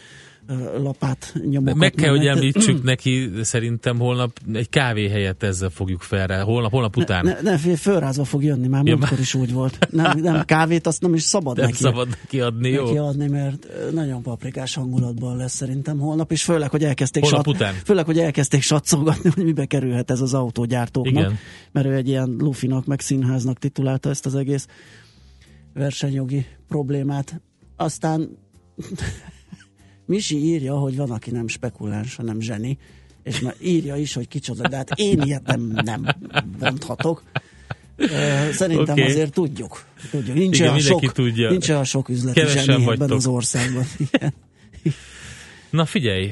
lapát 0.77 1.33
nyomokat. 1.49 1.75
Meg 1.75 1.91
kell, 1.91 2.09
hogy 2.09 2.27
említsük 2.27 2.83
neki, 2.83 3.29
szerintem 3.41 3.97
holnap 3.97 4.39
egy 4.53 4.69
kávé 4.69 5.07
helyett 5.07 5.43
ezzel 5.43 5.69
fogjuk 5.69 6.01
fel 6.01 6.43
Holnap, 6.43 6.71
holnap 6.71 6.97
után. 6.97 7.25
Ne, 7.25 7.37
ne, 7.41 7.51
ne 7.51 7.75
fölrázva 7.75 8.23
fog 8.23 8.43
jönni, 8.43 8.67
már 8.67 8.85
ja, 8.85 8.95
múltkor 8.95 9.19
is 9.19 9.33
úgy 9.33 9.53
volt. 9.53 9.77
Nem, 9.91 10.19
nem, 10.19 10.45
kávét 10.45 10.87
azt 10.87 11.01
nem 11.01 11.13
is 11.13 11.21
szabad 11.21 11.57
nem 11.57 11.65
neki. 11.65 11.77
szabad 11.77 12.07
neki 12.07 12.39
adni, 12.41 12.69
jó? 12.69 12.85
Neki 12.85 12.97
adni, 12.97 13.27
mert 13.27 13.67
nagyon 13.93 14.21
paprikás 14.21 14.75
hangulatban 14.75 15.37
lesz 15.37 15.55
szerintem 15.55 15.99
holnap, 15.99 16.31
és 16.31 16.43
főleg, 16.43 16.69
hogy 16.69 16.83
elkezdték, 16.83 17.23
holnap 17.23 17.45
sat, 17.45 17.55
után. 17.55 17.73
Főleg, 17.83 18.05
hogy 18.05 18.19
elkezdték 18.19 18.61
satszolgatni, 18.61 19.29
hogy 19.33 19.43
mibe 19.43 19.65
kerülhet 19.65 20.11
ez 20.11 20.21
az 20.21 20.33
autógyártóknak. 20.33 21.23
Igen. 21.23 21.37
Mert 21.71 21.87
ő 21.87 21.93
egy 21.93 22.07
ilyen 22.07 22.35
lufinak, 22.39 22.85
meg 22.85 22.99
színháznak 22.99 23.59
titulálta 23.59 24.09
ezt 24.09 24.25
az 24.25 24.35
egész 24.35 24.67
versenyjogi 25.73 26.45
problémát. 26.67 27.41
Aztán 27.75 28.37
Misi 30.09 30.37
írja, 30.37 30.75
hogy 30.75 30.95
van, 30.95 31.11
aki 31.11 31.31
nem 31.31 31.47
spekuláns, 31.47 32.15
hanem 32.15 32.39
zseni, 32.39 32.77
és 33.23 33.39
már 33.39 33.55
írja 33.61 33.95
is, 33.95 34.13
hogy 34.13 34.27
kicsoda, 34.27 34.67
de 34.67 34.75
hát 34.75 34.91
én 34.95 35.21
ilyet 35.21 35.45
nem, 35.45 35.71
nem 35.85 36.05
mondhatok. 36.59 37.23
Szerintem 38.51 38.93
okay. 38.93 39.03
azért 39.03 39.33
tudjuk. 39.33 39.83
tudjuk. 40.11 40.35
Nincs, 40.35 40.59
Igen, 40.59 40.69
olyan 40.69 40.81
sok, 40.81 41.11
tudja. 41.11 41.49
nincs 41.49 41.69
olyan 41.69 41.83
sok 41.83 42.09
üzleti 42.09 42.47
zseni 42.47 42.91
ebben 42.91 43.11
az 43.11 43.27
országban. 43.27 43.83
Igen. 43.97 44.33
Na 45.69 45.85
figyelj, 45.85 46.31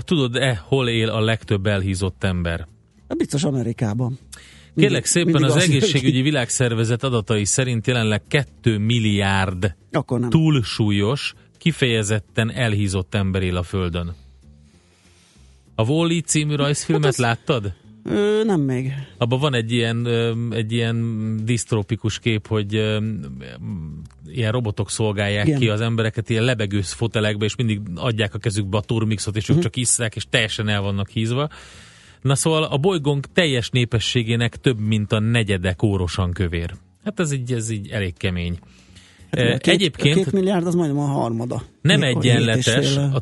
tudod-e, 0.00 0.62
hol 0.64 0.88
él 0.88 1.08
a 1.08 1.20
legtöbb 1.20 1.66
elhízott 1.66 2.24
ember? 2.24 2.66
Hát 3.08 3.18
biztos 3.18 3.44
Amerikában. 3.44 4.18
Kérlek 4.76 5.04
szépen 5.04 5.42
az 5.42 5.56
egészségügyi 5.56 6.22
világszervezet 6.22 7.02
adatai 7.02 7.44
szerint 7.44 7.86
jelenleg 7.86 8.22
2 8.28 8.78
milliárd 8.78 9.74
túlsúlyos, 10.28 11.34
kifejezetten 11.64 12.50
elhízott 12.50 13.14
ember 13.14 13.42
él 13.42 13.56
a 13.56 13.62
Földön. 13.62 14.14
A 15.74 15.82
Wall-E 15.82 16.20
című 16.20 16.54
rajzfilmet 16.54 17.04
hát 17.04 17.12
az... 17.12 17.18
láttad? 17.18 17.72
Ö, 18.04 18.42
nem 18.44 18.60
még. 18.60 18.92
Abban 19.18 19.40
van 19.40 19.54
egy 19.54 19.72
ilyen, 19.72 20.06
egy 20.50 20.72
ilyen 20.72 21.36
disztrópikus 21.44 22.18
kép, 22.18 22.46
hogy 22.46 22.72
ilyen 24.26 24.52
robotok 24.52 24.90
szolgálják 24.90 25.46
Igen. 25.46 25.58
ki 25.58 25.68
az 25.68 25.80
embereket 25.80 26.30
ilyen 26.30 26.42
lebegős 26.42 26.92
fotelekbe, 26.92 27.44
és 27.44 27.56
mindig 27.56 27.80
adják 27.94 28.34
a 28.34 28.38
kezükbe 28.38 28.76
a 28.76 28.80
turmixot, 28.80 29.36
és 29.36 29.42
uh-huh. 29.42 29.56
ők 29.56 29.62
mhm. 29.62 29.72
csak 29.72 29.82
isszák, 29.82 30.16
és 30.16 30.26
teljesen 30.30 30.68
el 30.68 30.80
vannak 30.80 31.08
hízva. 31.08 31.48
Na 32.20 32.34
szóval 32.34 32.62
a 32.62 32.78
bolygónk 32.78 33.32
teljes 33.32 33.70
népességének 33.70 34.56
több, 34.56 34.78
mint 34.78 35.12
a 35.12 35.18
negyede 35.18 35.72
kórosan 35.72 36.32
kövér. 36.32 36.74
Hát 37.04 37.20
ez 37.20 37.32
így, 37.32 37.52
ez 37.52 37.70
így 37.70 37.88
elég 37.88 38.16
kemény. 38.16 38.58
Két, 39.34 39.74
Egyébként... 39.74 40.14
Két 40.14 40.32
milliárd 40.32 40.66
az 40.66 40.74
majdnem 40.74 40.98
a 40.98 41.06
harmada. 41.06 41.62
Nem 41.80 42.00
Mikor 42.00 42.24
egyenletes 42.24 42.96
a 42.96 43.20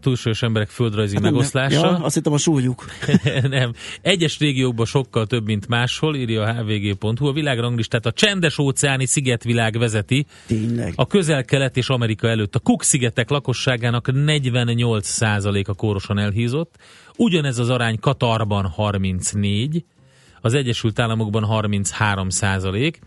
túlsúlyos 0.00 0.42
emberek 0.42 0.68
földrajzi 0.68 1.14
hát 1.14 1.22
megoszlása. 1.22 1.86
Ja, 1.86 1.98
azt 1.98 2.14
hittem 2.14 2.32
a 2.32 2.38
súlyuk. 2.38 2.84
nem. 3.48 3.72
Egyes 4.02 4.38
régiókban 4.38 4.86
sokkal 4.86 5.26
több, 5.26 5.44
mint 5.44 5.68
máshol, 5.68 6.16
írja 6.16 6.42
a 6.42 6.52
hvg.hu. 6.52 7.26
A 7.26 7.32
világranglistát 7.32 8.06
a 8.06 8.12
csendes 8.12 8.58
óceáni 8.58 9.06
szigetvilág 9.06 9.78
vezeti. 9.78 10.26
Tényleg. 10.46 10.92
A 10.96 11.06
közel-kelet 11.06 11.76
és 11.76 11.88
Amerika 11.88 12.28
előtt. 12.28 12.54
A 12.54 12.58
Cook-szigetek 12.58 13.30
lakosságának 13.30 14.12
48 14.12 15.20
a 15.66 15.74
kórosan 15.76 16.18
elhízott. 16.18 16.74
Ugyanez 17.16 17.58
az 17.58 17.68
arány 17.68 17.98
Katarban 17.98 18.66
34, 18.66 19.84
az 20.40 20.54
Egyesült 20.54 20.98
Államokban 20.98 21.44
33 21.44 22.28
százalék. 22.28 23.00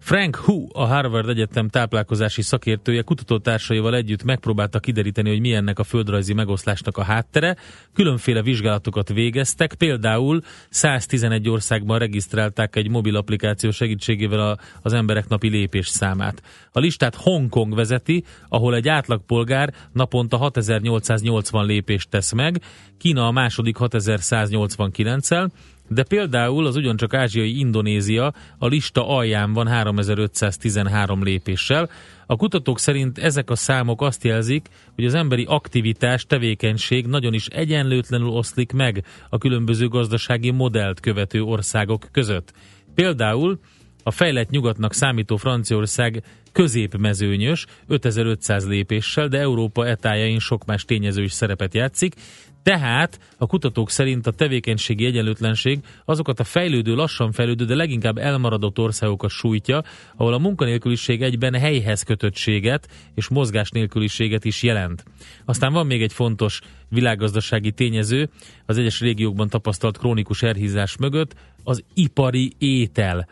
Frank 0.00 0.36
Hu, 0.36 0.66
a 0.72 0.84
Harvard 0.84 1.28
Egyetem 1.28 1.68
táplálkozási 1.68 2.42
szakértője 2.42 3.02
kutatótársaival 3.02 3.94
együtt 3.94 4.22
megpróbálta 4.22 4.78
kideríteni, 4.78 5.28
hogy 5.28 5.40
milyennek 5.40 5.78
a 5.78 5.84
földrajzi 5.84 6.34
megoszlásnak 6.34 6.96
a 6.96 7.02
háttere. 7.02 7.56
Különféle 7.94 8.42
vizsgálatokat 8.42 9.08
végeztek, 9.08 9.74
például 9.74 10.40
111 10.70 11.48
országban 11.48 11.98
regisztrálták 11.98 12.76
egy 12.76 12.88
mobil 12.88 13.16
applikáció 13.16 13.70
segítségével 13.70 14.40
a, 14.40 14.58
az 14.82 14.92
emberek 14.92 15.28
napi 15.28 15.48
lépés 15.48 15.88
számát. 15.88 16.42
A 16.72 16.78
listát 16.78 17.14
Hongkong 17.14 17.74
vezeti, 17.74 18.24
ahol 18.48 18.74
egy 18.74 18.88
átlagpolgár 18.88 19.74
naponta 19.92 20.36
6880 20.36 21.66
lépést 21.66 22.08
tesz 22.08 22.32
meg, 22.32 22.62
Kína 22.98 23.26
a 23.26 23.30
második 23.30 23.76
6189-el, 23.80 25.48
de 25.88 26.02
például 26.02 26.66
az 26.66 26.76
ugyancsak 26.76 27.14
ázsiai 27.14 27.58
Indonézia 27.58 28.32
a 28.58 28.66
lista 28.66 29.08
alján 29.08 29.52
van 29.52 29.66
3513 29.68 31.22
lépéssel. 31.22 31.90
A 32.26 32.36
kutatók 32.36 32.78
szerint 32.78 33.18
ezek 33.18 33.50
a 33.50 33.56
számok 33.56 34.02
azt 34.02 34.24
jelzik, 34.24 34.66
hogy 34.94 35.04
az 35.04 35.14
emberi 35.14 35.44
aktivitás, 35.48 36.24
tevékenység 36.24 37.06
nagyon 37.06 37.34
is 37.34 37.46
egyenlőtlenül 37.46 38.28
oszlik 38.28 38.72
meg 38.72 39.04
a 39.28 39.38
különböző 39.38 39.88
gazdasági 39.88 40.50
modellt 40.50 41.00
követő 41.00 41.42
országok 41.42 42.08
között. 42.12 42.52
Például 42.94 43.58
A 44.02 44.10
fejlett 44.10 44.50
nyugatnak 44.50 44.94
számító 44.94 45.36
Franciaország 45.36 46.22
középmezőnyös, 46.52 47.66
5500 47.86 48.66
lépéssel, 48.66 49.28
de 49.28 49.38
Európa 49.38 49.86
etájain 49.86 50.38
sok 50.38 50.64
más 50.64 50.84
tényező 50.84 51.22
is 51.22 51.32
szerepet 51.32 51.74
játszik, 51.74 52.14
tehát 52.62 53.20
a 53.38 53.46
kutatók 53.46 53.90
szerint 53.90 54.26
a 54.26 54.30
tevékenységi 54.30 55.04
egyenlőtlenség 55.04 55.80
azokat 56.04 56.40
a 56.40 56.44
fejlődő, 56.44 56.94
lassan 56.94 57.32
fejlődő, 57.32 57.64
de 57.64 57.74
leginkább 57.74 58.18
elmaradott 58.18 58.78
országokat 58.78 59.30
sújtja, 59.30 59.82
ahol 60.16 60.32
a 60.32 60.38
munkanélküliség 60.38 61.22
egyben 61.22 61.54
helyhez 61.54 62.02
kötöttséget 62.02 62.88
és 63.14 63.28
mozgás 63.28 63.70
nélküliséget 63.70 64.44
is 64.44 64.62
jelent. 64.62 65.04
Aztán 65.44 65.72
van 65.72 65.86
még 65.86 66.02
egy 66.02 66.12
fontos 66.12 66.60
világgazdasági 66.88 67.72
tényező 67.72 68.28
az 68.66 68.78
egyes 68.78 69.00
régiókban 69.00 69.48
tapasztalt 69.48 69.98
krónikus 69.98 70.42
elhízás 70.42 70.96
mögött, 70.96 71.34
az 71.64 71.84
ipari 71.94 72.52
étel. 72.58 73.28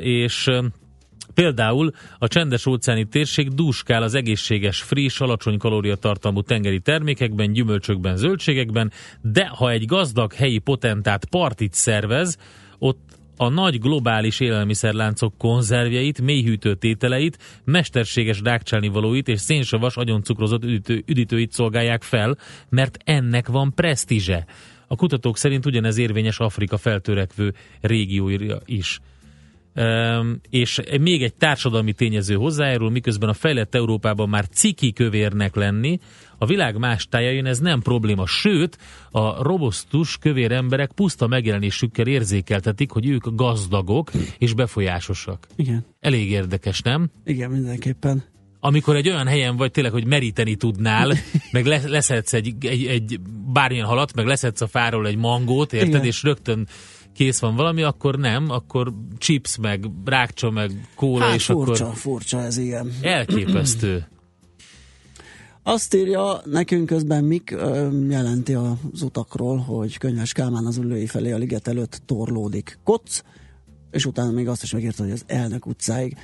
És 0.00 0.48
Például 1.34 1.90
a 2.18 2.28
csendes 2.28 2.66
óceáni 2.66 3.04
térség 3.04 3.48
dúskál 3.48 4.02
az 4.02 4.14
egészséges, 4.14 4.82
friss, 4.82 5.20
alacsony 5.20 5.58
kalóriatartalmú 5.58 6.42
tengeri 6.42 6.80
termékekben, 6.80 7.52
gyümölcsökben, 7.52 8.16
zöldségekben, 8.16 8.92
de 9.20 9.46
ha 9.46 9.70
egy 9.70 9.84
gazdag 9.84 10.32
helyi 10.32 10.58
potentát 10.58 11.24
partit 11.24 11.72
szervez, 11.72 12.38
ott 12.78 13.18
a 13.36 13.48
nagy 13.48 13.80
globális 13.80 14.40
élelmiszerláncok 14.40 15.38
konzervjeit, 15.38 16.20
mélyhűtő 16.20 16.74
tételeit, 16.74 17.38
mesterséges 17.64 18.40
rákcsálnivalóit 18.40 19.28
és 19.28 19.40
szénsavas 19.40 19.96
agyoncukrozott 19.96 20.64
üdítő, 20.64 21.02
üdítőit 21.06 21.52
szolgálják 21.52 22.02
fel, 22.02 22.36
mert 22.68 22.98
ennek 23.04 23.48
van 23.48 23.74
presztízse. 23.74 24.46
A 24.86 24.96
kutatók 24.96 25.36
szerint 25.36 25.66
ugyanez 25.66 25.98
érvényes 25.98 26.38
Afrika 26.38 26.76
feltörekvő 26.76 27.54
régióira 27.80 28.60
is 28.64 29.00
és 30.50 30.80
még 31.00 31.22
egy 31.22 31.34
társadalmi 31.34 31.92
tényező 31.92 32.34
hozzájárul, 32.34 32.90
miközben 32.90 33.28
a 33.28 33.32
fejlett 33.32 33.74
Európában 33.74 34.28
már 34.28 34.48
ciki 34.48 34.92
kövérnek 34.92 35.54
lenni, 35.54 35.98
a 36.38 36.46
világ 36.46 36.78
más 36.78 37.06
tájain 37.06 37.46
ez 37.46 37.58
nem 37.58 37.80
probléma, 37.80 38.26
sőt, 38.26 38.78
a 39.10 39.42
robosztus 39.42 40.18
kövér 40.18 40.52
emberek 40.52 40.92
puszta 40.92 41.26
megjelenésükkel 41.26 42.06
érzékeltetik, 42.06 42.90
hogy 42.90 43.06
ők 43.06 43.34
gazdagok 43.34 44.10
és 44.38 44.54
befolyásosak. 44.54 45.46
Igen. 45.56 45.84
Elég 46.00 46.30
érdekes, 46.30 46.80
nem? 46.80 47.10
Igen, 47.24 47.50
mindenképpen 47.50 48.24
amikor 48.60 48.96
egy 48.96 49.08
olyan 49.08 49.26
helyen 49.26 49.56
vagy 49.56 49.70
tényleg, 49.70 49.92
hogy 49.92 50.06
meríteni 50.06 50.54
tudnál, 50.54 51.12
meg 51.52 51.66
leszedsz 51.66 52.32
egy, 52.32 52.54
egy, 52.60 52.86
egy 52.86 53.20
bármilyen 53.52 53.86
halat, 53.86 54.14
meg 54.14 54.26
leszedsz 54.26 54.60
a 54.60 54.66
fáról 54.66 55.06
egy 55.06 55.16
mangót, 55.16 55.72
érted, 55.72 55.88
Igen. 55.88 56.04
és 56.04 56.22
rögtön 56.22 56.68
kész 57.20 57.38
van 57.38 57.56
valami, 57.56 57.82
akkor 57.82 58.18
nem, 58.18 58.50
akkor 58.50 58.92
chips, 59.18 59.56
meg 59.56 59.84
rákcsa, 60.04 60.50
meg 60.50 60.88
kóla, 60.94 61.24
hát 61.24 61.34
és 61.34 61.44
furcsa, 61.44 61.84
akkor... 61.84 61.96
furcsa 61.96 62.40
ez 62.42 62.56
igen. 62.56 62.92
Elképesztő. 63.02 64.06
Azt 65.62 65.94
írja 65.94 66.40
nekünk 66.44 66.86
közben 66.86 67.24
Mik 67.24 67.50
jelenti 68.08 68.54
az 68.54 69.02
utakról, 69.02 69.56
hogy 69.56 69.98
Könyves 69.98 70.32
Kálmán 70.32 70.66
az 70.66 70.76
ülői 70.76 71.06
felé 71.06 71.32
a 71.32 71.36
liget 71.36 71.68
előtt 71.68 72.02
torlódik 72.06 72.78
koc, 72.84 73.22
és 73.90 74.06
utána 74.06 74.30
még 74.30 74.48
azt 74.48 74.62
is 74.62 74.72
megírta, 74.72 75.02
hogy 75.02 75.12
az 75.12 75.24
elnök 75.26 75.66
utcáig. 75.66 76.16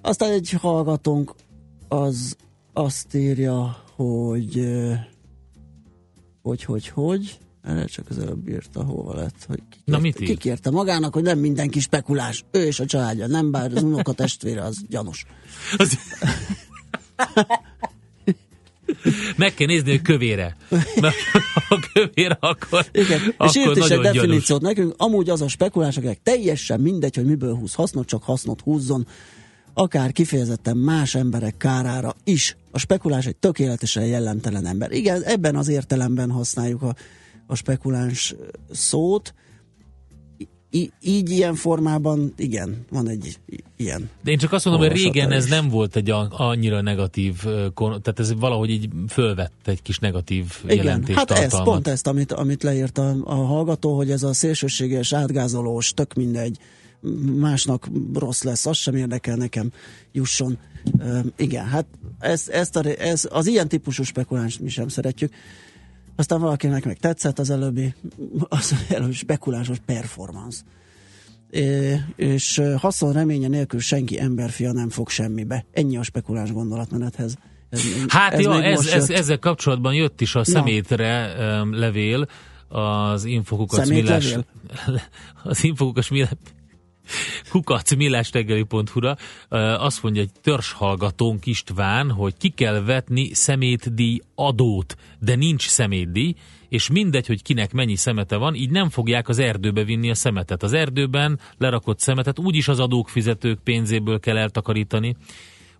Aztán 0.00 0.30
egy 0.30 0.50
hallgatónk 0.50 1.34
az 1.88 2.36
azt 2.72 3.14
írja, 3.14 3.84
hogy 3.96 4.68
hogy, 6.42 6.64
hogy, 6.64 6.88
hogy 6.88 7.38
erre 7.68 7.84
csak 7.84 8.06
az 8.08 8.18
előbb 8.18 8.48
írta, 8.48 8.82
hova 8.84 9.14
lett, 9.14 9.44
hogy 9.46 9.56
kikérte, 9.68 9.90
Na 9.90 9.98
mit 9.98 10.20
írt? 10.20 10.30
kikérte 10.30 10.70
magának, 10.70 11.14
hogy 11.14 11.22
nem 11.22 11.38
mindenki 11.38 11.80
spekulás. 11.80 12.44
Ő 12.50 12.64
és 12.66 12.80
a 12.80 12.86
családja, 12.86 13.26
nem 13.26 13.50
bár 13.50 13.72
az 13.74 13.82
unoka 13.82 14.12
testvére, 14.12 14.62
az 14.62 14.76
gyanús. 14.88 15.26
Az... 15.76 15.98
Meg 19.36 19.54
kell 19.54 19.66
nézni, 19.66 19.90
hogy 19.90 20.02
kövére. 20.02 20.56
Mert 21.00 21.14
ha 21.68 21.78
kövére, 21.92 22.36
akkor, 22.40 22.86
Igen. 22.92 23.20
akkor 23.36 23.46
és 23.46 23.56
írt 23.56 23.76
is 23.76 23.88
egy 23.88 24.00
definíciót 24.00 24.60
gyanús. 24.60 24.76
nekünk, 24.76 24.94
amúgy 24.96 25.30
az 25.30 25.42
a 25.42 25.48
spekulás, 25.48 25.96
akinek 25.96 26.22
teljesen 26.22 26.80
mindegy, 26.80 27.14
hogy 27.14 27.24
miből 27.24 27.54
húz 27.54 27.74
hasznot, 27.74 28.06
csak 28.06 28.22
hasznot 28.22 28.60
húzzon, 28.60 29.06
akár 29.74 30.12
kifejezetten 30.12 30.76
más 30.76 31.14
emberek 31.14 31.56
kárára 31.56 32.14
is. 32.24 32.56
A 32.70 32.78
spekulás 32.78 33.26
egy 33.26 33.36
tökéletesen 33.36 34.06
jellentelen 34.06 34.66
ember. 34.66 34.92
Igen, 34.92 35.22
ebben 35.22 35.56
az 35.56 35.68
értelemben 35.68 36.30
használjuk 36.30 36.82
a 36.82 36.94
a 37.48 37.54
spekuláns 37.54 38.34
szót. 38.70 39.34
I- 40.70 40.92
így 41.00 41.30
ilyen 41.30 41.54
formában, 41.54 42.32
igen, 42.36 42.84
van 42.90 43.08
egy 43.08 43.38
ilyen. 43.76 44.10
De 44.22 44.30
én 44.30 44.38
csak 44.38 44.52
azt 44.52 44.64
mondom, 44.64 44.86
hogy 44.86 44.96
régen 44.96 45.30
ez 45.30 45.46
nem 45.46 45.68
volt 45.68 45.96
egy 45.96 46.10
annyira 46.30 46.80
negatív, 46.80 47.42
tehát 47.74 48.18
ez 48.18 48.34
valahogy 48.34 48.70
így 48.70 48.88
fölvett 49.08 49.60
egy 49.64 49.82
kis 49.82 49.98
negatív 49.98 50.44
igen, 50.64 50.76
jelentést 50.76 51.18
hát 51.18 51.30
ez, 51.30 51.62
pont 51.62 51.88
ezt, 51.88 52.06
amit, 52.06 52.32
amit 52.32 52.62
leírt 52.62 52.98
a, 52.98 53.16
a 53.24 53.34
hallgató, 53.34 53.96
hogy 53.96 54.10
ez 54.10 54.22
a 54.22 54.32
szélsőséges, 54.32 55.12
átgázolós, 55.12 55.92
tök 55.92 56.14
mindegy, 56.14 56.58
másnak 57.38 57.88
rossz 58.14 58.42
lesz, 58.42 58.66
az 58.66 58.76
sem 58.76 58.94
érdekel 58.94 59.36
nekem, 59.36 59.70
jusson. 60.12 60.58
Uh, 60.98 61.18
igen, 61.36 61.66
hát 61.66 61.86
ez, 62.18 62.48
ezt 62.48 62.76
a, 62.76 62.82
ez, 62.98 63.28
az 63.30 63.46
ilyen 63.46 63.68
típusú 63.68 64.02
spekuláns 64.02 64.58
mi 64.58 64.68
sem 64.68 64.88
szeretjük. 64.88 65.32
Aztán 66.18 66.40
valakinek 66.40 66.84
meg 66.84 66.98
tetszett 66.98 67.38
az 67.38 67.50
előbbi, 67.50 67.94
az 68.48 68.74
előbbi 68.88 69.12
spekulásos 69.12 69.76
performance. 69.86 70.60
É, 71.50 71.96
és 72.16 72.62
haszon 72.76 73.12
reménye 73.12 73.48
nélkül 73.48 73.80
senki 73.80 74.20
emberfia 74.20 74.72
nem 74.72 74.88
fog 74.88 75.08
semmibe. 75.08 75.64
Ennyi 75.72 75.96
a 75.96 76.02
spekuláns 76.02 76.52
gondolatmenethez. 76.52 77.36
Ez, 77.70 77.82
hát 78.08 78.32
ez 78.32 78.40
ja, 78.40 78.62
ez, 78.62 78.86
ez, 78.86 79.10
ezzel 79.10 79.38
kapcsolatban 79.38 79.94
jött 79.94 80.20
is 80.20 80.34
a 80.34 80.44
szemétre 80.44 81.34
um, 81.60 81.74
levél, 81.74 82.28
az 82.68 83.24
infokukat 83.24 83.88
millás, 83.88 84.36
az 85.42 85.64
infokukas 85.64 86.08
kukac 87.50 87.94
millástegeli.hu-ra 87.94 89.16
azt 89.78 90.02
mondja 90.02 90.22
egy 90.22 90.32
törzshallgatónk 90.42 91.46
István, 91.46 92.10
hogy 92.10 92.36
ki 92.36 92.48
kell 92.48 92.82
vetni 92.82 93.34
szemétdíj 93.34 94.20
adót, 94.34 94.96
de 95.18 95.34
nincs 95.34 95.68
szemétdíj, 95.68 96.34
és 96.68 96.90
mindegy, 96.90 97.26
hogy 97.26 97.42
kinek 97.42 97.72
mennyi 97.72 97.96
szemete 97.96 98.36
van, 98.36 98.54
így 98.54 98.70
nem 98.70 98.90
fogják 98.90 99.28
az 99.28 99.38
erdőbe 99.38 99.84
vinni 99.84 100.10
a 100.10 100.14
szemetet. 100.14 100.62
Az 100.62 100.72
erdőben 100.72 101.40
lerakott 101.58 102.00
szemetet 102.00 102.38
úgyis 102.38 102.68
az 102.68 102.80
adók 102.80 103.08
fizetők 103.08 103.58
pénzéből 103.64 104.20
kell 104.20 104.36
eltakarítani. 104.36 105.16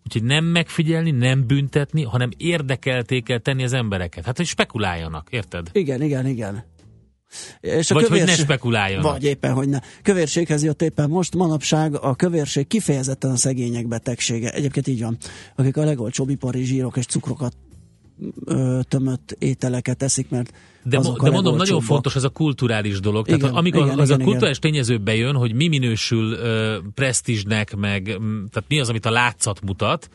Úgyhogy 0.05 0.24
nem 0.24 0.45
megfigyelni, 0.45 1.11
nem 1.11 1.47
büntetni, 1.47 2.03
hanem 2.03 2.31
érdekelté 2.37 3.20
kell 3.20 3.39
tenni 3.39 3.64
az 3.64 3.72
embereket. 3.72 4.24
Hát, 4.24 4.37
hogy 4.37 4.47
spekuláljanak, 4.47 5.29
érted? 5.31 5.70
Igen, 5.72 6.03
igen, 6.03 6.26
igen. 6.26 6.64
És 7.61 7.91
a 7.91 7.95
vagy 7.95 8.05
kövérség, 8.05 8.29
hogy 8.29 8.37
ne 8.37 8.45
spekuláljon. 8.45 9.03
Vagy 9.03 9.24
éppen, 9.24 9.53
hogy 9.53 9.68
ne. 9.68 9.79
Kövérséghez 10.03 10.64
jött 10.64 10.83
éppen 10.83 11.11
most, 11.11 11.35
manapság 11.35 11.95
a 11.95 12.14
kövérség 12.14 12.66
kifejezetten 12.66 13.31
a 13.31 13.37
szegények 13.37 13.89
betegsége. 13.89 14.51
Egyébként 14.51 14.87
így 14.87 15.03
van. 15.03 15.16
Akik 15.57 15.76
a 15.76 15.85
legolcsóbb 15.85 16.29
ipari 16.29 16.64
zsírok 16.64 16.97
és 16.97 17.07
cukrokat 17.07 17.57
ö, 18.45 18.81
tömött 18.89 19.37
ételeket 19.39 20.03
eszik, 20.03 20.29
mert 20.29 20.53
de, 20.83 20.99
de 21.22 21.31
mondom, 21.31 21.57
nagyon 21.57 21.81
fontos 21.81 22.16
ez 22.16 22.24
a 22.24 22.29
kulturális 22.29 23.01
dolog. 23.01 23.26
Igen, 23.29 23.39
tehát 23.39 23.55
amikor 23.55 23.87
igen, 23.87 23.99
az 23.99 24.09
igen, 24.09 24.20
a 24.20 24.24
kulturális 24.24 24.57
igen. 24.59 24.70
tényező 24.70 24.99
bejön, 24.99 25.35
hogy 25.35 25.55
mi 25.55 25.68
minősül 25.68 26.33
ö, 26.33 26.79
presztízsnek, 26.95 27.76
meg 27.76 28.03
tehát 28.51 28.64
mi 28.68 28.81
az, 28.81 28.89
amit 28.89 29.07
a 29.07 29.11
látszat 29.11 29.61
mutat, 29.61 30.09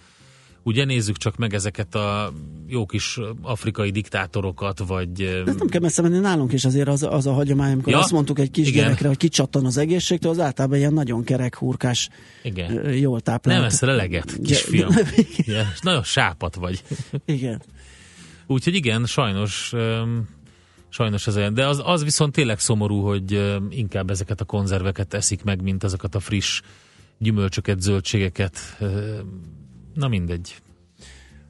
Ugye 0.64 0.86
nézzük 0.86 1.18
csak 1.18 1.38
meg 1.38 1.54
ezeket 1.54 1.96
a 1.96 2.34
jó 2.68 2.86
kis 2.86 3.20
afrikai 3.42 3.90
diktátorokat, 3.90 4.80
vagy... 4.80 5.22
Ez 5.22 5.56
nem 5.56 5.68
kell 5.68 5.82
messze 5.82 6.02
menni 6.02 6.20
nálunk 6.20 6.54
is, 6.54 6.66
azért 6.66 6.88
az, 6.88 7.04
az 7.04 7.28
a 7.28 7.34
hagyomány, 7.34 7.72
amikor 7.72 7.94
ja? 7.94 8.00
azt 8.00 8.12
mondtuk 8.12 8.40
egy 8.40 8.52
kisgyerekre, 8.52 9.08
hogy 9.08 9.18
kicsattan 9.18 9.66
az 9.66 9.78
egészségtől, 9.78 10.32
az 10.32 10.40
általában 10.40 10.78
ilyen 10.78 10.94
nagyon 10.94 11.24
kerek, 11.24 11.56
hurkás, 11.56 12.10
Igen. 12.44 12.94
jól 12.94 13.22
táplált. 13.22 13.60
Nem 13.60 13.68
eszel 13.68 13.90
eleget, 13.90 14.38
kisfiam. 14.44 14.90
Ja, 15.36 15.72
nagyon 15.82 16.04
sápat 16.04 16.56
vagy. 16.56 16.84
Igen. 17.26 17.62
Úgyhogy 18.48 18.76
igen, 18.76 19.06
sajnos 19.06 19.74
sajnos 20.90 21.28
ez 21.28 21.38
olyan. 21.38 21.54
De 21.54 21.68
az, 21.68 21.82
az 21.86 22.04
viszont 22.04 22.34
tényleg 22.34 22.60
szomorú, 22.60 23.02
hogy 23.02 23.60
inkább 23.70 24.10
ezeket 24.10 24.42
a 24.42 24.46
konzerveket 24.46 25.14
eszik 25.14 25.44
meg, 25.44 25.62
mint 25.62 25.84
azokat 25.84 26.16
a 26.16 26.20
friss 26.20 26.62
gyümölcsöket, 27.18 27.82
zöldségeket 27.82 28.58
Na 29.94 30.08
mindegy. 30.08 30.56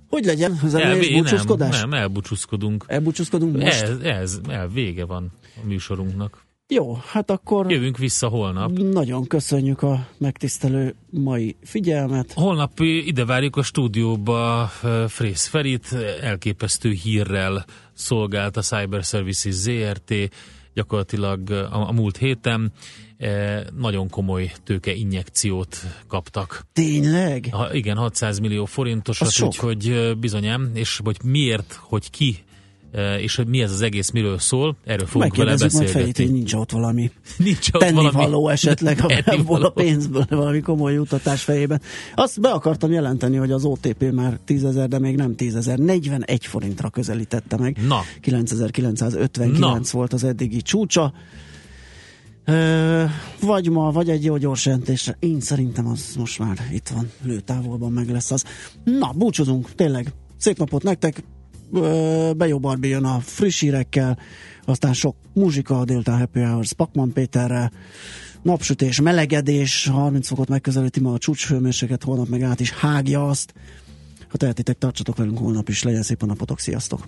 Hogy 0.09 0.25
legyen? 0.25 0.59
Ez 0.63 0.73
el, 0.73 0.99
búcsúzkodás? 0.99 1.79
Nem, 1.79 1.89
nem, 1.89 1.99
elbúcsúzkodunk. 1.99 2.85
Elbúcsúzkodunk 2.87 3.57
most? 3.57 3.81
Ez, 3.81 3.97
ez, 3.99 4.39
el, 4.49 4.67
vége 4.67 5.05
van 5.05 5.31
a 5.63 5.65
műsorunknak. 5.65 6.45
Jó, 6.67 6.93
hát 6.93 7.31
akkor... 7.31 7.71
Jövünk 7.71 7.97
vissza 7.97 8.27
holnap. 8.27 8.71
Nagyon 8.71 9.27
köszönjük 9.27 9.81
a 9.81 10.07
megtisztelő 10.17 10.95
mai 11.09 11.55
figyelmet. 11.61 12.33
Holnap 12.33 12.79
ide 12.79 13.25
várjuk 13.25 13.55
a 13.55 13.63
stúdióba 13.63 14.71
Frész 15.07 15.47
Ferit, 15.47 15.95
elképesztő 16.21 16.91
hírrel 16.91 17.65
szolgált 17.93 18.57
a 18.57 18.61
Cyber 18.61 19.03
Services 19.03 19.53
ZRT, 19.53 20.13
gyakorlatilag 20.73 21.49
a, 21.49 21.87
a 21.87 21.91
múlt 21.91 22.17
héten 22.17 22.71
nagyon 23.77 24.09
komoly 24.09 24.51
tőke 24.63 24.93
injekciót 24.93 25.77
kaptak. 26.07 26.65
Tényleg? 26.73 27.47
Ha, 27.51 27.73
igen, 27.73 27.97
600 27.97 28.39
millió 28.39 28.65
forintosat, 28.65 29.39
úgyhogy 29.41 30.13
bizonyám, 30.19 30.71
és 30.73 30.99
hogy 31.03 31.17
miért, 31.23 31.79
hogy 31.81 32.09
ki 32.09 32.43
és 33.19 33.35
hogy 33.35 33.47
mi 33.47 33.61
ez 33.61 33.71
az 33.71 33.81
egész, 33.81 34.09
miről 34.09 34.39
szól, 34.39 34.75
erről 34.85 35.05
fogunk 35.05 35.35
vele 35.35 35.51
beszélgetni. 35.51 35.87
fejét, 35.87 36.17
hogy 36.17 36.31
nincs 36.31 36.53
ott 36.53 36.71
valami 36.71 37.11
nincs 37.37 37.69
ott 37.71 37.81
tenni 37.81 37.95
valami 37.95 38.15
való 38.15 38.49
esetleg 38.57 38.99
abból 39.25 39.63
a 39.63 39.69
pénzből 39.69 40.25
valami 40.29 40.59
komoly 40.59 40.97
utatás 40.97 41.43
fejében. 41.43 41.81
Azt 42.15 42.41
be 42.41 42.49
akartam 42.49 42.91
jelenteni, 42.91 43.35
hogy 43.35 43.51
az 43.51 43.65
OTP 43.65 44.11
már 44.11 44.39
10 44.45 44.63
ezer, 44.63 44.87
de 44.87 44.99
még 44.99 45.15
nem 45.15 45.35
10 45.35 45.55
ezer, 45.55 45.77
41 45.77 46.45
forintra 46.45 46.89
közelítette 46.89 47.57
meg. 47.57 47.77
Na. 47.87 48.01
9959 48.21 49.59
Na. 49.91 49.97
volt 49.97 50.13
az 50.13 50.23
eddigi 50.23 50.61
csúcsa. 50.61 51.13
Vagy 53.41 53.69
ma, 53.69 53.91
vagy 53.91 54.09
egy 54.09 54.23
jó 54.23 54.37
gyors 54.37 54.65
jelentésre. 54.65 55.17
Én 55.19 55.39
szerintem 55.39 55.87
az 55.87 56.15
most 56.17 56.39
már 56.39 56.57
itt 56.71 56.87
van, 56.87 57.11
lőtávolban 57.23 57.91
meg 57.91 58.09
lesz 58.09 58.31
az. 58.31 58.43
Na, 58.83 59.11
búcsúzunk, 59.15 59.75
tényleg. 59.75 60.13
Szép 60.37 60.57
napot 60.57 60.83
nektek, 60.83 61.23
Bejó 62.37 62.59
Barbie 62.59 62.89
jön 62.89 63.05
a 63.05 63.19
friss 63.19 63.59
hírekkel, 63.59 64.17
aztán 64.65 64.93
sok 64.93 65.15
muzsika 65.33 65.79
a 65.79 65.85
délután 65.85 66.17
Happy 66.17 66.39
Hours 66.39 66.73
Pakman 66.73 67.13
Péterrel, 67.13 67.71
napsütés, 68.41 69.01
melegedés, 69.01 69.87
30 69.87 70.27
fokot 70.27 70.47
megközelíti 70.47 70.99
ma 70.99 71.13
a 71.13 71.17
csúcshőmérséket, 71.17 72.03
holnap 72.03 72.27
meg 72.27 72.41
át 72.41 72.59
is 72.59 72.71
hágja 72.71 73.27
azt. 73.27 73.53
Ha 74.29 74.37
tehetitek, 74.37 74.77
tartsatok 74.77 75.17
velünk 75.17 75.37
holnap 75.37 75.69
is, 75.69 75.83
legyen 75.83 76.03
szép 76.03 76.23
a 76.23 76.25
napotok, 76.25 76.59
sziasztok! 76.59 77.07